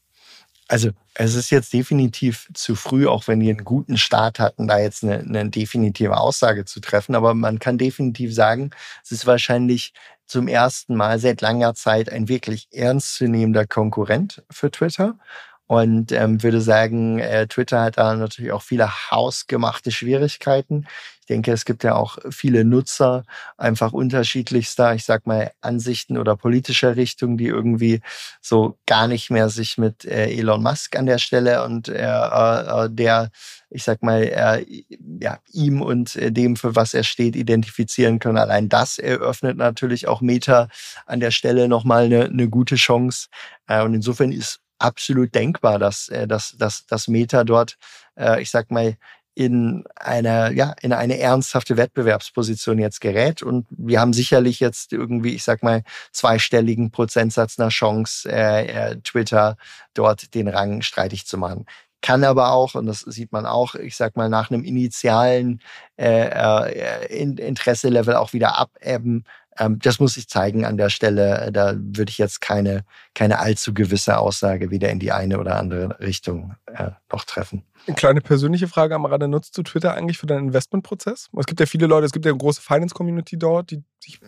Also 0.67 0.89
es 1.13 1.35
ist 1.35 1.51
jetzt 1.51 1.73
definitiv 1.73 2.49
zu 2.53 2.75
früh, 2.75 3.07
auch 3.07 3.27
wenn 3.27 3.39
die 3.39 3.49
einen 3.49 3.63
guten 3.63 3.97
Start 3.97 4.39
hatten, 4.39 4.67
da 4.67 4.79
jetzt 4.79 5.03
eine, 5.03 5.19
eine 5.19 5.49
definitive 5.49 6.17
Aussage 6.17 6.65
zu 6.65 6.79
treffen. 6.79 7.15
Aber 7.15 7.33
man 7.35 7.59
kann 7.59 7.77
definitiv 7.77 8.33
sagen, 8.33 8.71
es 9.03 9.11
ist 9.11 9.27
wahrscheinlich 9.27 9.93
zum 10.25 10.47
ersten 10.47 10.95
Mal 10.95 11.19
seit 11.19 11.41
langer 11.41 11.75
Zeit 11.75 12.11
ein 12.11 12.27
wirklich 12.27 12.67
ernstzunehmender 12.71 13.67
Konkurrent 13.67 14.43
für 14.49 14.71
Twitter. 14.71 15.19
Und 15.67 16.11
ähm, 16.11 16.43
würde 16.43 16.61
sagen, 16.61 17.19
äh, 17.19 17.47
Twitter 17.47 17.81
hat 17.81 17.97
da 17.97 18.15
natürlich 18.15 18.51
auch 18.51 18.61
viele 18.61 18.89
hausgemachte 19.11 19.91
Schwierigkeiten. 19.91 20.85
Ich 21.21 21.27
denke, 21.27 21.51
es 21.51 21.65
gibt 21.65 21.83
ja 21.83 21.95
auch 21.95 22.19
viele 22.29 22.63
Nutzer 22.63 23.23
einfach 23.57 23.93
unterschiedlichster, 23.93 24.93
ich 24.93 25.05
sag 25.05 25.25
mal, 25.25 25.51
Ansichten 25.59 26.19
oder 26.19 26.35
politischer 26.35 26.95
Richtung, 26.95 27.35
die 27.35 27.47
irgendwie 27.47 28.01
so 28.41 28.77
gar 28.85 29.07
nicht 29.07 29.31
mehr 29.31 29.49
sich 29.49 29.79
mit 29.79 30.05
äh, 30.05 30.27
Elon 30.27 30.61
Musk 30.61 30.95
an 30.95 31.07
der 31.07 31.17
Stelle 31.17 31.63
und 31.63 31.87
äh, 31.87 31.95
äh, 31.95 32.89
der, 32.91 33.31
ich 33.71 33.83
sag 33.83 34.03
mal, 34.03 34.21
äh, 34.21 34.83
ja, 35.19 35.39
ihm 35.51 35.81
und 35.81 36.15
äh, 36.15 36.31
dem, 36.31 36.57
für 36.57 36.75
was 36.75 36.93
er 36.93 37.03
steht, 37.03 37.35
identifizieren 37.35 38.19
können. 38.19 38.37
Allein 38.37 38.69
das 38.69 38.99
eröffnet 38.99 39.57
natürlich 39.57 40.07
auch 40.07 40.21
Meta 40.21 40.67
an 41.07 41.21
der 41.21 41.31
Stelle 41.31 41.67
nochmal 41.67 42.03
eine, 42.05 42.25
eine 42.25 42.49
gute 42.49 42.75
Chance. 42.75 43.29
Äh, 43.67 43.81
und 43.81 43.95
insofern 43.95 44.31
ist 44.31 44.59
absolut 44.79 45.33
denkbar, 45.35 45.79
dass, 45.79 46.09
äh, 46.09 46.27
dass, 46.27 46.55
dass, 46.57 46.85
dass 46.85 47.07
Meta 47.07 47.43
dort, 47.43 47.77
äh, 48.17 48.41
ich 48.41 48.49
sag 48.51 48.71
mal, 48.71 48.97
in 49.35 49.83
eine, 49.95 50.53
ja, 50.53 50.73
in 50.81 50.93
eine 50.93 51.19
ernsthafte 51.19 51.75
Wettbewerbsposition 51.75 52.79
jetzt 52.79 53.01
gerät. 53.01 53.43
Und 53.43 53.67
wir 53.69 53.99
haben 53.99 54.13
sicherlich 54.13 54.61
jetzt 54.61 54.93
irgendwie, 54.93 55.35
ich 55.35 55.43
sag 55.43 55.61
mal, 55.61 55.83
zweistelligen 56.13 56.89
Prozentsatz 56.89 57.57
nach 57.57 57.69
Chance, 57.69 58.31
äh, 58.31 58.65
äh, 58.65 58.95
Twitter 59.03 59.57
dort 59.93 60.33
den 60.33 60.47
Rang 60.47 60.81
streitig 60.81 61.27
zu 61.27 61.37
machen. 61.37 61.65
Kann 62.01 62.23
aber 62.23 62.51
auch, 62.51 62.75
und 62.75 62.85
das 62.85 63.01
sieht 63.01 63.31
man 63.31 63.45
auch, 63.45 63.75
ich 63.75 63.97
sag 63.97 64.15
mal, 64.15 64.29
nach 64.29 64.51
einem 64.51 64.63
initialen 64.63 65.61
äh, 65.97 66.29
äh, 66.29 67.21
Interesse-Level 67.21 68.15
auch 68.15 68.31
wieder 68.31 68.57
abebben. 68.57 69.25
Ähm, 69.57 69.79
das 69.79 69.99
muss 69.99 70.15
sich 70.15 70.27
zeigen 70.27 70.65
an 70.65 70.77
der 70.77 70.89
Stelle. 70.89 71.51
Da 71.51 71.75
würde 71.77 72.09
ich 72.09 72.17
jetzt 72.17 72.41
keine, 72.41 72.83
keine 73.13 73.39
allzu 73.39 73.73
gewisse 73.73 74.17
Aussage 74.17 74.71
wieder 74.71 74.89
in 74.89 74.99
die 74.99 75.11
eine 75.11 75.39
oder 75.39 75.55
andere 75.55 75.99
Richtung 75.99 76.55
äh, 76.65 76.91
noch 77.11 77.23
treffen. 77.23 77.63
Eine 77.87 77.95
kleine 77.95 78.21
persönliche 78.21 78.67
Frage 78.67 78.95
am 78.95 79.05
Rande. 79.05 79.27
Nutzt 79.27 79.57
du 79.57 79.63
Twitter 79.63 79.93
eigentlich 79.93 80.17
für 80.17 80.27
deinen 80.27 80.47
Investmentprozess? 80.47 81.29
Es 81.37 81.45
gibt 81.45 81.59
ja 81.59 81.65
viele 81.65 81.87
Leute, 81.87 82.05
es 82.05 82.11
gibt 82.11 82.25
ja 82.25 82.31
eine 82.31 82.39
große 82.39 82.61
Finance-Community 82.61 83.37
dort, 83.37 83.71
die 83.71 83.83
sich. 83.99 84.19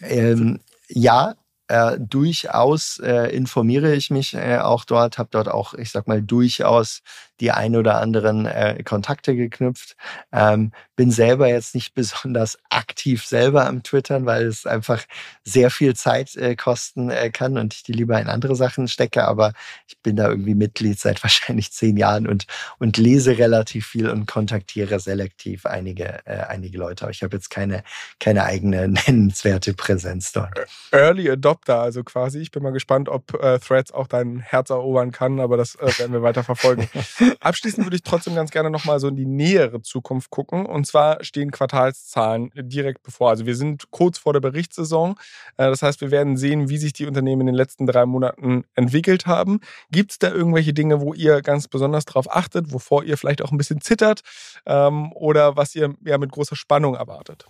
Ähm, 0.00 0.60
ja, 0.88 1.34
äh, 1.68 1.98
durchaus 1.98 2.98
äh, 2.98 3.34
informiere 3.34 3.94
ich 3.94 4.10
mich 4.10 4.34
äh, 4.34 4.58
auch 4.58 4.84
dort, 4.84 5.18
habe 5.18 5.28
dort 5.32 5.48
auch, 5.48 5.74
ich 5.74 5.90
sag 5.90 6.06
mal, 6.06 6.22
durchaus 6.22 7.02
die 7.40 7.50
ein 7.50 7.76
oder 7.76 8.00
anderen 8.00 8.46
äh, 8.46 8.82
Kontakte 8.82 9.36
geknüpft. 9.36 9.96
Ähm, 10.32 10.72
bin 10.96 11.10
selber 11.10 11.48
jetzt 11.48 11.74
nicht 11.74 11.94
besonders 11.94 12.58
aktiv 12.70 13.24
selber 13.24 13.66
am 13.66 13.82
Twittern, 13.82 14.26
weil 14.26 14.46
es 14.46 14.66
einfach 14.66 15.04
sehr 15.44 15.70
viel 15.70 15.94
Zeit 15.94 16.34
äh, 16.36 16.56
kosten 16.56 17.10
äh, 17.10 17.30
kann 17.30 17.58
und 17.58 17.74
ich 17.74 17.82
die 17.82 17.92
lieber 17.92 18.18
in 18.20 18.28
andere 18.28 18.56
Sachen 18.56 18.88
stecke. 18.88 19.24
Aber 19.24 19.52
ich 19.86 19.98
bin 19.98 20.16
da 20.16 20.28
irgendwie 20.28 20.54
Mitglied 20.54 20.98
seit 20.98 21.22
wahrscheinlich 21.22 21.72
zehn 21.72 21.96
Jahren 21.96 22.26
und, 22.26 22.46
und 22.78 22.96
lese 22.96 23.38
relativ 23.38 23.86
viel 23.86 24.08
und 24.08 24.26
kontaktiere 24.26 24.98
selektiv 25.00 25.66
einige, 25.66 26.20
äh, 26.26 26.44
einige 26.48 26.78
Leute. 26.78 27.04
Aber 27.04 27.10
ich 27.10 27.22
habe 27.22 27.36
jetzt 27.36 27.50
keine, 27.50 27.82
keine 28.18 28.44
eigene 28.44 28.88
nennenswerte 29.06 29.74
Präsenz 29.74 30.32
dort. 30.32 30.58
Early 30.92 31.30
Adopter, 31.30 31.55
also 31.66 32.04
quasi. 32.04 32.40
Ich 32.40 32.50
bin 32.50 32.62
mal 32.62 32.70
gespannt, 32.70 33.08
ob 33.08 33.34
äh, 33.42 33.58
Threads 33.58 33.92
auch 33.92 34.06
dein 34.06 34.38
Herz 34.40 34.70
erobern 34.70 35.10
kann, 35.10 35.40
aber 35.40 35.56
das 35.56 35.74
äh, 35.76 35.98
werden 35.98 36.12
wir 36.12 36.22
weiter 36.22 36.44
verfolgen. 36.44 36.88
Abschließend 37.40 37.86
würde 37.86 37.96
ich 37.96 38.02
trotzdem 38.02 38.34
ganz 38.34 38.50
gerne 38.50 38.70
nochmal 38.70 39.00
so 39.00 39.08
in 39.08 39.16
die 39.16 39.26
nähere 39.26 39.82
Zukunft 39.82 40.30
gucken. 40.30 40.66
Und 40.66 40.86
zwar 40.86 41.22
stehen 41.24 41.50
Quartalszahlen 41.50 42.50
direkt 42.54 43.02
bevor. 43.02 43.30
Also 43.30 43.46
wir 43.46 43.56
sind 43.56 43.90
kurz 43.90 44.18
vor 44.18 44.32
der 44.32 44.40
Berichtssaison. 44.40 45.16
Äh, 45.56 45.68
das 45.68 45.82
heißt, 45.82 46.00
wir 46.00 46.10
werden 46.10 46.36
sehen, 46.36 46.68
wie 46.68 46.78
sich 46.78 46.92
die 46.92 47.06
Unternehmen 47.06 47.42
in 47.42 47.46
den 47.48 47.56
letzten 47.56 47.86
drei 47.86 48.06
Monaten 48.06 48.64
entwickelt 48.74 49.26
haben. 49.26 49.60
Gibt 49.90 50.12
es 50.12 50.18
da 50.18 50.30
irgendwelche 50.30 50.72
Dinge, 50.72 51.00
wo 51.00 51.14
ihr 51.14 51.42
ganz 51.42 51.68
besonders 51.68 52.04
drauf 52.04 52.26
achtet, 52.30 52.72
wovor 52.72 53.04
ihr 53.04 53.16
vielleicht 53.16 53.42
auch 53.42 53.52
ein 53.52 53.58
bisschen 53.58 53.80
zittert 53.80 54.20
ähm, 54.66 55.12
oder 55.12 55.56
was 55.56 55.74
ihr 55.74 55.94
ja 56.04 56.18
mit 56.18 56.32
großer 56.32 56.56
Spannung 56.56 56.94
erwartet? 56.94 57.46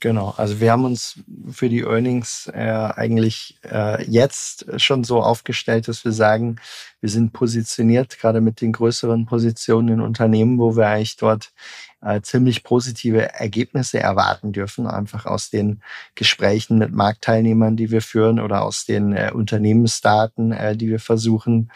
Genau, 0.00 0.32
also 0.38 0.60
wir 0.60 0.72
haben 0.72 0.86
uns 0.86 1.18
für 1.50 1.68
die 1.68 1.82
Earnings 1.82 2.50
äh, 2.54 2.58
eigentlich 2.60 3.58
äh, 3.70 4.02
jetzt 4.10 4.80
schon 4.80 5.04
so 5.04 5.22
aufgestellt, 5.22 5.88
dass 5.88 6.06
wir 6.06 6.12
sagen, 6.12 6.56
wir 7.00 7.10
sind 7.10 7.34
positioniert, 7.34 8.18
gerade 8.18 8.40
mit 8.40 8.62
den 8.62 8.72
größeren 8.72 9.26
Positionen 9.26 9.88
in 9.88 10.00
Unternehmen, 10.00 10.58
wo 10.58 10.74
wir 10.74 10.86
eigentlich 10.88 11.16
dort 11.16 11.52
äh, 12.00 12.22
ziemlich 12.22 12.64
positive 12.64 13.34
Ergebnisse 13.34 13.98
erwarten 14.00 14.52
dürfen, 14.52 14.86
einfach 14.86 15.26
aus 15.26 15.50
den 15.50 15.82
Gesprächen 16.14 16.78
mit 16.78 16.92
Marktteilnehmern, 16.92 17.76
die 17.76 17.90
wir 17.90 18.00
führen 18.00 18.40
oder 18.40 18.62
aus 18.62 18.86
den 18.86 19.12
äh, 19.12 19.32
Unternehmensdaten, 19.34 20.52
äh, 20.52 20.76
die 20.78 20.88
wir 20.88 21.00
versuchen 21.00 21.70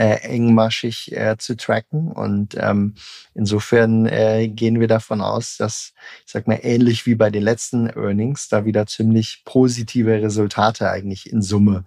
äh, 0.00 0.22
engmaschig 0.22 1.12
äh, 1.12 1.36
zu 1.36 1.58
tracken. 1.58 2.10
Und 2.10 2.56
ähm, 2.58 2.94
insofern 3.34 4.06
äh, 4.06 4.48
gehen 4.48 4.80
wir 4.80 4.88
davon 4.88 5.20
aus, 5.20 5.58
dass, 5.58 5.92
ich 6.24 6.32
sag 6.32 6.48
mal, 6.48 6.58
ähnlich 6.62 7.04
wie 7.04 7.16
bei 7.16 7.28
den 7.28 7.42
letzten 7.42 7.86
Earnings, 7.86 8.48
da 8.48 8.64
wieder 8.64 8.86
ziemlich 8.86 9.42
positive 9.44 10.22
Resultate 10.22 10.88
eigentlich 10.88 11.30
in 11.30 11.42
Summe 11.42 11.84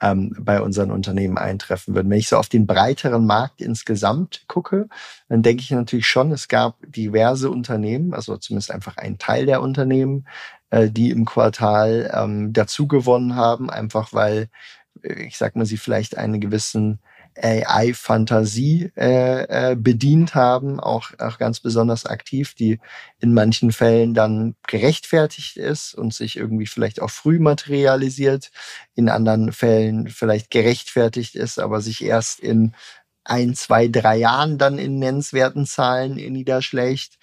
ähm, 0.00 0.36
bei 0.38 0.62
unseren 0.62 0.92
Unternehmen 0.92 1.36
eintreffen 1.36 1.96
würden. 1.96 2.08
Wenn 2.08 2.20
ich 2.20 2.28
so 2.28 2.36
auf 2.36 2.48
den 2.48 2.68
breiteren 2.68 3.26
Markt 3.26 3.60
insgesamt 3.60 4.44
gucke, 4.46 4.88
dann 5.28 5.42
denke 5.42 5.64
ich 5.64 5.72
natürlich 5.72 6.06
schon, 6.06 6.30
es 6.30 6.46
gab 6.46 6.76
diverse 6.86 7.50
Unternehmen, 7.50 8.14
also 8.14 8.36
zumindest 8.36 8.70
einfach 8.70 8.98
ein 8.98 9.18
Teil 9.18 9.46
der 9.46 9.62
Unternehmen, 9.62 10.28
äh, 10.70 10.88
die 10.90 11.10
im 11.10 11.24
Quartal 11.24 12.08
ähm, 12.14 12.52
dazu 12.52 12.86
gewonnen 12.86 13.34
haben, 13.34 13.68
einfach 13.68 14.12
weil, 14.12 14.48
äh, 15.02 15.24
ich 15.24 15.36
sag 15.36 15.56
mal, 15.56 15.66
sie 15.66 15.76
vielleicht 15.76 16.16
einen 16.16 16.38
gewissen 16.40 17.00
AI-Fantasie 17.42 18.90
äh, 18.96 19.72
äh, 19.72 19.76
bedient 19.76 20.34
haben, 20.34 20.80
auch, 20.80 21.10
auch 21.18 21.38
ganz 21.38 21.60
besonders 21.60 22.06
aktiv, 22.06 22.54
die 22.54 22.80
in 23.20 23.34
manchen 23.34 23.72
Fällen 23.72 24.14
dann 24.14 24.56
gerechtfertigt 24.66 25.56
ist 25.56 25.94
und 25.94 26.14
sich 26.14 26.36
irgendwie 26.36 26.66
vielleicht 26.66 27.00
auch 27.00 27.10
früh 27.10 27.38
materialisiert, 27.38 28.50
in 28.94 29.08
anderen 29.08 29.52
Fällen 29.52 30.08
vielleicht 30.08 30.50
gerechtfertigt 30.50 31.34
ist, 31.34 31.58
aber 31.58 31.80
sich 31.80 32.04
erst 32.04 32.40
in 32.40 32.74
ein, 33.28 33.54
zwei, 33.54 33.88
drei 33.88 34.16
Jahren 34.16 34.58
dann 34.58 34.78
in 34.78 34.98
nennenswerten 34.98 35.66
Zahlen 35.66 36.14
niederschlägt 36.14 37.18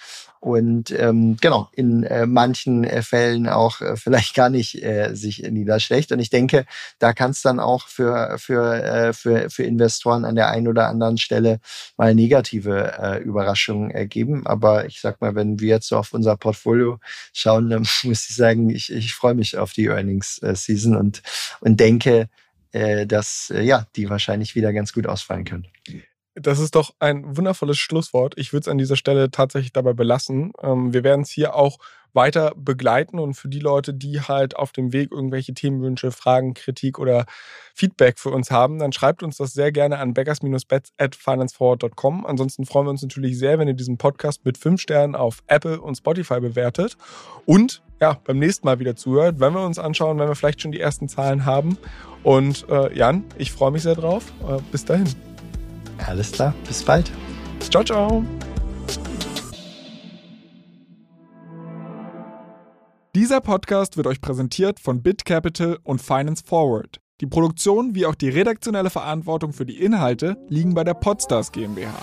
und 0.45 0.91
ähm, 0.91 1.37
genau 1.41 1.69
in 1.71 2.03
äh, 2.03 2.27
manchen 2.27 2.83
äh, 2.83 3.01
Fällen 3.01 3.49
auch 3.49 3.81
äh, 3.81 3.95
vielleicht 3.97 4.35
gar 4.35 4.49
nicht 4.49 4.83
äh, 4.83 5.15
sich 5.15 5.41
niederschlägt. 5.41 6.11
Und 6.11 6.19
ich 6.19 6.29
denke, 6.29 6.67
da 6.99 7.13
kann 7.13 7.31
es 7.31 7.41
dann 7.41 7.59
auch 7.59 7.87
für 7.87 8.37
für 8.37 8.83
äh, 8.83 9.13
für 9.13 9.49
für 9.49 9.63
Investoren 9.63 10.23
an 10.23 10.35
der 10.35 10.49
einen 10.49 10.67
oder 10.67 10.87
anderen 10.87 11.17
Stelle 11.17 11.59
mal 11.97 12.13
negative 12.13 12.93
äh, 12.99 13.23
Überraschungen 13.23 13.89
ergeben. 13.89 14.45
Aber 14.45 14.85
ich 14.85 15.01
sag 15.01 15.19
mal, 15.19 15.33
wenn 15.33 15.59
wir 15.59 15.69
jetzt 15.69 15.87
so 15.87 15.97
auf 15.97 16.13
unser 16.13 16.37
Portfolio 16.37 16.99
schauen, 17.33 17.71
dann 17.71 17.81
muss 18.03 18.29
ich 18.29 18.35
sagen, 18.35 18.69
ich, 18.69 18.91
ich 18.91 19.15
freue 19.15 19.33
mich 19.33 19.57
auf 19.57 19.73
die 19.73 19.87
Earnings 19.87 20.37
äh, 20.43 20.55
Season 20.55 20.95
und 20.95 21.23
und 21.59 21.79
denke, 21.79 22.19
äh, 22.19 22.27
dass 23.05 23.51
äh, 23.53 23.61
ja 23.61 23.87
die 23.95 24.09
wahrscheinlich 24.09 24.55
wieder 24.55 24.73
ganz 24.73 24.93
gut 24.93 25.07
ausfallen 25.07 25.45
können. 25.45 25.67
Das 26.35 26.59
ist 26.59 26.75
doch 26.75 26.93
ein 26.99 27.37
wundervolles 27.37 27.77
Schlusswort. 27.77 28.33
Ich 28.37 28.51
würde 28.51 28.61
es 28.61 28.67
an 28.67 28.77
dieser 28.77 28.97
Stelle 28.97 29.31
tatsächlich 29.31 29.71
dabei 29.71 29.93
belassen. 29.93 30.51
Ähm, 30.61 30.93
wir 30.93 31.03
werden 31.03 31.21
es 31.21 31.29
hier 31.29 31.55
auch 31.55 31.77
weiter 32.15 32.53
begleiten 32.55 33.19
und 33.19 33.35
für 33.35 33.49
die 33.49 33.59
Leute, 33.59 33.93
die 33.93 34.21
halt 34.21 34.55
auf 34.55 34.71
dem 34.71 34.93
Weg 34.93 35.11
irgendwelche 35.11 35.53
Themenwünsche, 35.53 36.11
Fragen, 36.11 36.53
Kritik 36.53 36.97
oder 36.97 37.25
Feedback 37.73 38.19
für 38.19 38.29
uns 38.29 38.51
haben, 38.51 38.79
dann 38.79 38.93
schreibt 38.93 39.21
uns 39.21 39.37
das 39.37 39.53
sehr 39.53 39.71
gerne 39.71 39.99
an 39.99 40.13
beggars-bets 40.13 40.93
at 40.97 41.15
financeforward.com. 41.15 42.25
Ansonsten 42.25 42.65
freuen 42.65 42.87
wir 42.87 42.91
uns 42.91 43.01
natürlich 43.01 43.37
sehr, 43.37 43.59
wenn 43.59 43.67
ihr 43.67 43.73
diesen 43.73 43.97
Podcast 43.97 44.45
mit 44.45 44.57
fünf 44.57 44.81
Sternen 44.81 45.15
auf 45.15 45.43
Apple 45.47 45.79
und 45.79 45.95
Spotify 45.95 46.39
bewertet 46.39 46.97
und 47.45 47.81
ja, 48.01 48.17
beim 48.23 48.39
nächsten 48.39 48.65
Mal 48.65 48.79
wieder 48.79 48.95
zuhört, 48.95 49.39
wenn 49.39 49.53
wir 49.53 49.65
uns 49.65 49.79
anschauen, 49.79 50.19
wenn 50.19 50.27
wir 50.27 50.35
vielleicht 50.35 50.61
schon 50.61 50.71
die 50.71 50.79
ersten 50.79 51.07
Zahlen 51.07 51.45
haben. 51.45 51.77
Und 52.23 52.67
äh, 52.69 52.95
Jan, 52.97 53.23
ich 53.37 53.51
freue 53.51 53.71
mich 53.71 53.83
sehr 53.83 53.95
drauf. 53.95 54.31
Äh, 54.47 54.59
bis 54.71 54.85
dahin. 54.85 55.07
Alles 56.05 56.31
klar, 56.31 56.53
bis 56.67 56.83
bald. 56.83 57.11
Ciao, 57.69 57.83
ciao. 57.83 58.23
Dieser 63.15 63.39
Podcast 63.39 63.95
wird 63.95 64.07
euch 64.07 64.19
präsentiert 64.19 64.79
von 64.81 65.01
BitCapital 65.01 65.79
und 65.83 66.01
Finance 66.01 66.43
Forward. 66.45 66.99
Die 67.21 67.27
Produktion 67.27 67.95
wie 67.95 68.05
auch 68.05 68.15
die 68.15 68.27
redaktionelle 68.27 68.89
Verantwortung 68.89 69.53
für 69.53 69.65
die 69.65 69.81
Inhalte 69.81 70.35
liegen 70.49 70.73
bei 70.73 70.83
der 70.83 70.95
Podstars 70.95 71.53
GmbH. 71.53 71.93